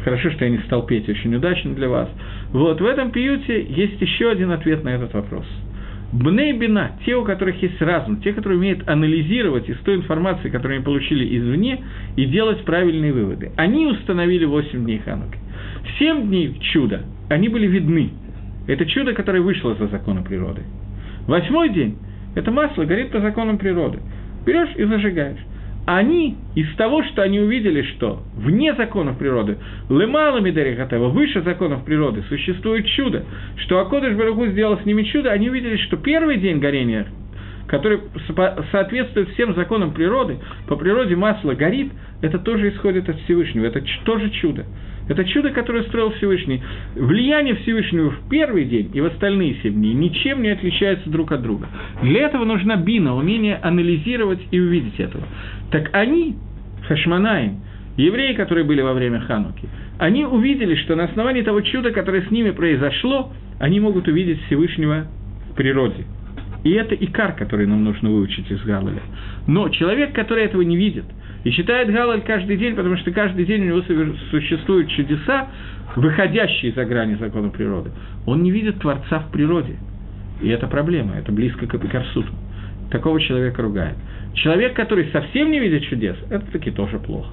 [0.03, 2.09] хорошо, что я не стал петь, очень удачно для вас,
[2.51, 5.45] вот в этом пиюте есть еще один ответ на этот вопрос–
[6.13, 10.77] Бней бина, те, у которых есть разум, те, которые умеют анализировать из той информации, которую
[10.77, 11.83] они получили извне,
[12.15, 13.51] и делать правильные выводы.
[13.57, 15.37] Они установили 8 дней Хануки.
[15.99, 18.11] 7 дней чуда, они были видны.
[18.67, 20.63] Это чудо, которое вышло за законы природы.
[21.27, 21.97] Восьмой день–
[22.35, 23.99] это масло горит по законам природы.
[24.45, 25.39] Берешь и зажигаешь
[25.87, 29.57] они из того, что они увидели, что вне законов природы,
[29.87, 33.23] лымалами Дарихатева, выше законов природы, существует чудо,
[33.55, 37.07] что Акодыш Барагу сделал с ними чудо, они увидели, что первый день горения,
[37.67, 38.01] который
[38.69, 44.29] соответствует всем законам природы, по природе масло горит, это тоже исходит от Всевышнего, это тоже
[44.31, 44.65] чудо.
[45.07, 46.61] Это чудо, которое строил Всевышний.
[46.95, 51.41] Влияние Всевышнего в первый день и в остальные семь дней ничем не отличается друг от
[51.41, 51.67] друга.
[52.01, 55.23] Для этого нужна бина, умение анализировать и увидеть этого.
[55.71, 56.35] Так они,
[56.87, 57.61] хашманаим,
[57.95, 62.31] евреи, которые были во время Хануки, они увидели, что на основании того чуда, которое с
[62.31, 65.07] ними произошло, они могут увидеть Всевышнего
[65.51, 66.05] в природе.
[66.63, 69.01] И это икар, который нам нужно выучить из Галаля.
[69.47, 71.05] Но человек, который этого не видит–
[71.47, 73.81] и читает Галаль каждый день, потому что каждый день у него
[74.31, 75.47] существуют чудеса,
[75.95, 77.91] выходящие за грани закона природы.
[78.25, 79.77] Он не видит Творца в природе.
[80.41, 82.27] И это проблема, это близко к эпикарсуту.
[82.91, 83.95] Такого человека ругает.
[84.33, 87.29] Человек, который совсем не видит чудес, это таки тоже плохо.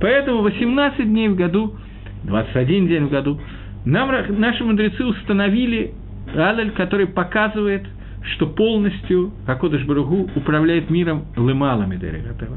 [0.00, 1.74] Поэтому 18 дней в году,
[2.22, 3.40] 21 день в году,
[3.84, 5.92] нам, наши мудрецы установили
[6.36, 7.82] Алель, который показывает–
[8.32, 12.56] что полностью Акодыш Баругу управляет миром лымалами Дерегатева.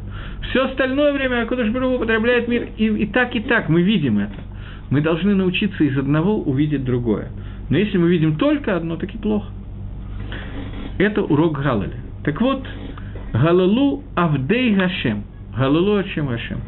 [0.49, 4.33] Все остальное время Акодыш Баругу управляет мир, и, и так, и так мы видим это.
[4.89, 7.29] Мы должны научиться из одного увидеть другое.
[7.69, 9.51] Но если мы видим только одно, так и плохо.
[10.97, 11.97] Это урок Галали.
[12.23, 12.65] Так вот,
[13.33, 15.23] Галалу Авдей Гашем.
[15.55, 16.59] Галалу Ачем Гашем.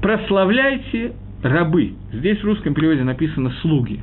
[0.00, 1.92] Прославляйте рабы.
[2.12, 4.00] Здесь в русском переводе написано «слуги».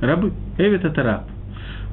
[0.00, 0.32] Рабы.
[0.58, 1.24] Эвет– это раб.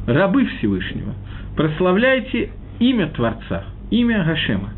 [0.08, 1.14] Рабы Всевышнего.
[1.56, 4.72] Прославляйте имя Творца, имя Гашема.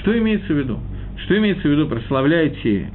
[0.00, 0.78] Что имеется в виду?
[1.24, 2.90] Что имеется в виду прославляйте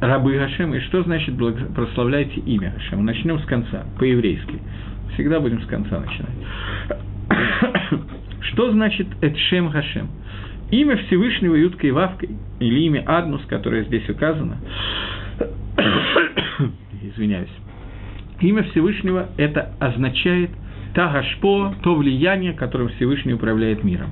[0.00, 1.34] рабы Гашема, и что значит
[1.74, 3.02] прославляйте имя Гашема?
[3.02, 4.60] Начнем с конца, по-еврейски.
[5.14, 7.00] Всегда будем с конца начинать.
[8.40, 10.08] Что значит Эдшем Гашем?
[10.70, 14.56] Имя Всевышнего Юткой Вавкой, или имя Аднус, которое здесь указано,
[17.02, 17.50] извиняюсь,
[18.40, 20.50] Имя Всевышнего– это означает
[20.94, 24.10] та гашпо, то влияние, которым Всевышний управляет миром.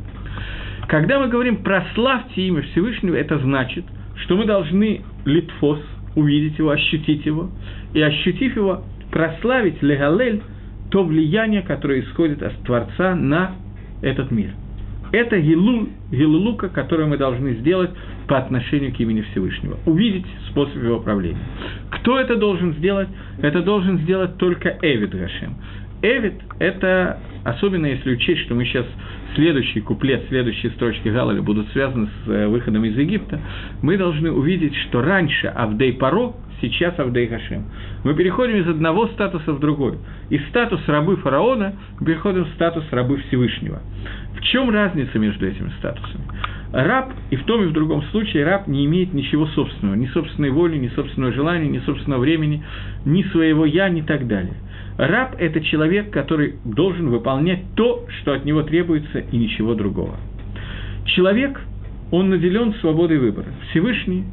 [0.89, 3.85] Когда мы говорим «прославьте имя Всевышнего», это значит,
[4.17, 5.81] что мы должны литфос,
[6.15, 7.51] увидеть его, ощутить его,
[7.93, 10.43] и ощутив его, прославить легалель,
[10.91, 13.53] то влияние, которое исходит от Творца на
[14.03, 14.51] этот мир.
[15.15, 17.91] Это гилу, гилулука, которую мы должны сделать
[18.27, 19.79] по отношению к имени Всевышнего.
[19.87, 21.39] Увидеть способ его правления.
[21.91, 23.07] Кто это должен сделать?
[23.41, 25.55] Это должен сделать только Эвид Гашем.
[26.03, 28.87] Эвид– это, особенно если учесть, что мы сейчас
[29.37, 33.39] следующий куплет, следующие строчки Галаля будут связаны с э, выходом из Египта,
[33.83, 36.33] мы должны увидеть, что раньше Авдей Паро,
[36.69, 37.65] сейчас Авдей Хашем.
[38.05, 39.99] Мы переходим из одного статуса в другой.
[40.31, 43.81] Из статуса рабы фараона мы переходим в статус рабы Всевышнего.
[44.37, 46.25] В чем разница между этими статусами?
[46.73, 50.51] Раб, и в том и в другом случае раб не имеет ничего собственного, ни собственной
[50.51, 52.65] воли, ни собственного желания, ни собственного времени,
[53.05, 54.55] ни своего «я», ни так далее–
[54.97, 60.17] Раб– это человек, который должен выполнять то, что от него требуется, и ничего другого.
[61.07, 61.61] Человек,
[62.13, 63.49] он наделен свободой выбора.
[63.71, 64.25] Всевышний,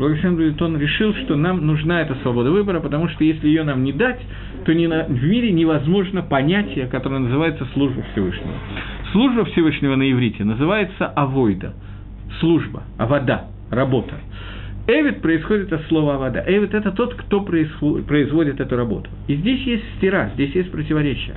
[0.00, 3.92] будет он, решил, что нам нужна эта свобода выбора, потому что если ее нам не
[3.92, 4.20] дать,
[4.64, 8.54] то ни на, в мире невозможно понятие, которое называется служба Всевышнего.
[9.12, 11.74] Служба Всевышнего на иврите называется авойда,
[12.40, 14.14] служба, авода, работа.
[14.86, 16.42] Эвид происходит от слова вода.
[16.46, 19.08] Эвид– это тот, кто производит эту работу.
[19.28, 21.34] И здесь есть стира, здесь есть противоречие.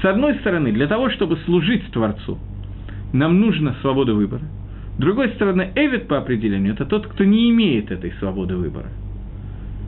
[0.00, 2.38] С одной стороны, для того, чтобы служить Творцу,
[3.12, 4.42] нам нужна свобода выбора.
[4.98, 8.88] Другой стороны, Эвид по определению– это тот, кто не имеет этой свободы выбора.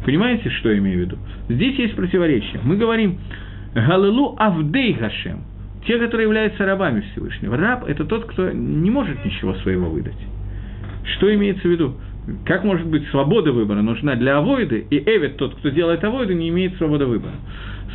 [0.05, 1.19] Понимаете, что я имею в виду?
[1.49, 2.61] Здесь есть противоречие.
[2.63, 3.19] Мы говорим
[3.75, 5.41] «Галилу Авдей Гашем»–
[5.87, 7.57] те, которые являются рабами Всевышнего.
[7.57, 10.19] Раб– это тот, кто не может ничего своего выдать.
[11.17, 11.95] Что имеется в виду?
[12.45, 16.49] Как может быть свобода выбора нужна для авоиды, и Эвид, тот, кто делает авоиды, не
[16.49, 17.35] имеет свободы выбора?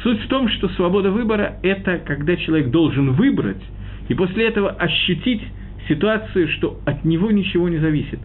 [0.04, 3.62] Суть в том, что свобода выбора– это когда человек должен выбрать,
[4.08, 5.42] и после этого ощутить
[5.88, 8.20] ситуацию, что от него ничего не зависит.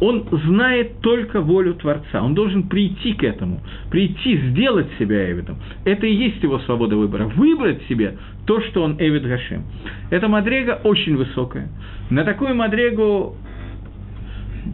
[0.00, 2.22] Он знает только волю Творца.
[2.22, 5.58] Он должен прийти к этому, прийти, сделать себя Эвидом.
[5.84, 7.26] Это и есть его свобода выбора.
[7.26, 9.64] Выбрать себе то, что он Эвид Гашем.
[10.08, 11.68] Эта мадрега очень высокая.
[12.08, 13.36] На такую мадрегу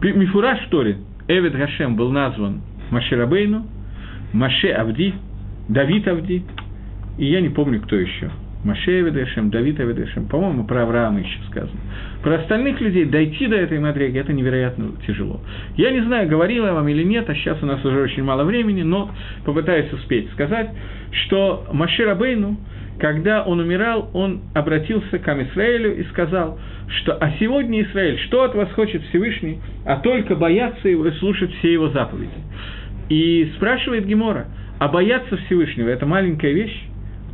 [0.01, 0.97] Мифураж Торе
[1.27, 3.67] Эвид Гашем был назван Маширабейну,
[4.31, 5.13] Маше Авди,
[5.67, 6.43] Давид Авди,
[7.17, 8.31] и я не помню, кто еще.
[8.67, 11.79] Маше Авидешем, Давид Авидешем, по-моему, про Авраама еще сказано.
[12.21, 15.39] Про остальных людей дойти до этой мадреги– это невероятно тяжело.
[15.77, 18.43] Я не знаю, говорила я вам или нет, а сейчас у нас уже очень мало
[18.43, 19.09] времени, но
[19.45, 20.69] попытаюсь успеть сказать,
[21.11, 22.57] что Маше Рабейну,
[22.99, 26.59] когда он умирал, он обратился к Амисраэлю и сказал,
[26.99, 31.53] что «А сегодня, Израиль, что от вас хочет Всевышний, а только бояться его и слушать
[31.59, 32.31] все его заповеди?»
[33.07, 34.47] И спрашивает Гемора,
[34.79, 36.83] а бояться Всевышнего– это маленькая вещь?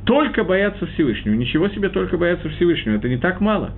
[0.06, 1.34] Только бояться Всевышнего.
[1.36, 2.96] Ничего себе только бояться Всевышнего.
[2.96, 3.72] Это не так мало.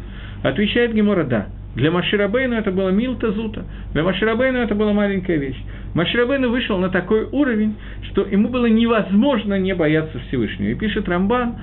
[0.43, 1.47] Отвечает Гемора «да».
[1.75, 5.61] Для Маширабейну это было милта зута, для Маширабейну это была маленькая вещь.
[5.93, 10.69] Маширабейну вышел на такой уровень, что ему было невозможно не бояться Всевышнего.
[10.69, 11.55] И пишет Рамбан,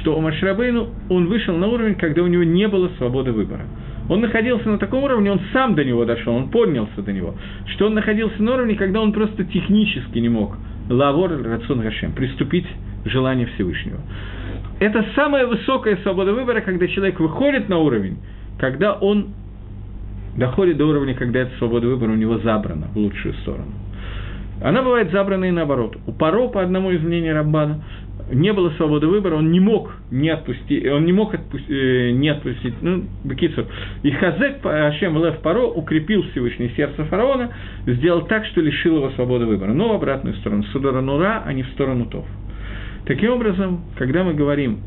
[0.00, 3.66] что у Маширабейну он вышел на уровень, когда у него не было свободы выбора.
[4.08, 7.34] Он находился на таком уровне, он сам до него дошел, он поднялся до него,
[7.66, 10.56] что он находился на уровне, когда он просто технически не мог
[10.88, 12.66] лавор рацион Гашем, приступить
[13.08, 13.98] желание Всевышнего.
[14.80, 18.18] Это самая высокая свобода выбора, когда человек выходит на уровень,
[18.58, 19.28] когда он
[20.36, 23.72] доходит до уровня, когда эта свобода выбора у него забрана в лучшую сторону.
[24.62, 25.96] Она бывает забрана и наоборот.
[26.06, 27.82] У Паро, по одному из мнений Раббана,
[28.30, 32.28] не было свободы выбора, он не мог не отпустить, он не мог отпустить, э, не
[32.28, 33.64] отпустить, ну, Бекицур.
[34.02, 37.50] И Хазек, Ашем Лев Паро, укрепил Всевышнее сердце фараона,
[37.86, 41.52] сделал так, что лишил его свободы выбора, но в обратную сторону, в сторону Ра, а
[41.52, 42.26] не в сторону Тов.
[43.08, 44.80] Таким образом, когда мы говорим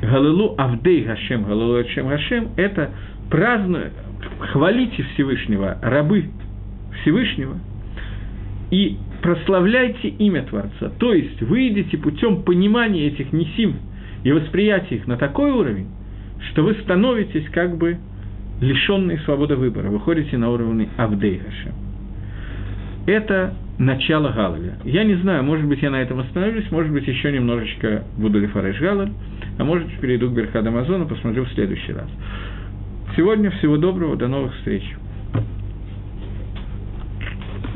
[0.00, 2.92] Галилу Авдей Гашем, Галилу Ашем Гашем, это
[3.28, 3.90] празднуя,
[4.38, 6.30] хвалите Всевышнего, рабы
[7.02, 7.58] Всевышнего,
[8.70, 10.90] и прославляйте имя Творца.
[10.98, 13.76] То есть вы идете путем понимания этих несим
[14.24, 15.88] и восприятия их на такой уровень,
[16.50, 17.98] что вы становитесь как бы
[18.62, 21.74] лишенные свободы выбора, выходите на уровень Авдейгаша.
[23.04, 24.74] Это начало Галаля.
[24.84, 28.78] Я не знаю, может быть, я на этом остановлюсь, может быть, еще немножечко буду лифареш
[28.78, 29.10] Галаль,
[29.58, 32.08] а может, перейду к Берхад Амазону, посмотрю в следующий раз.
[33.16, 34.84] Сегодня всего доброго, до новых встреч.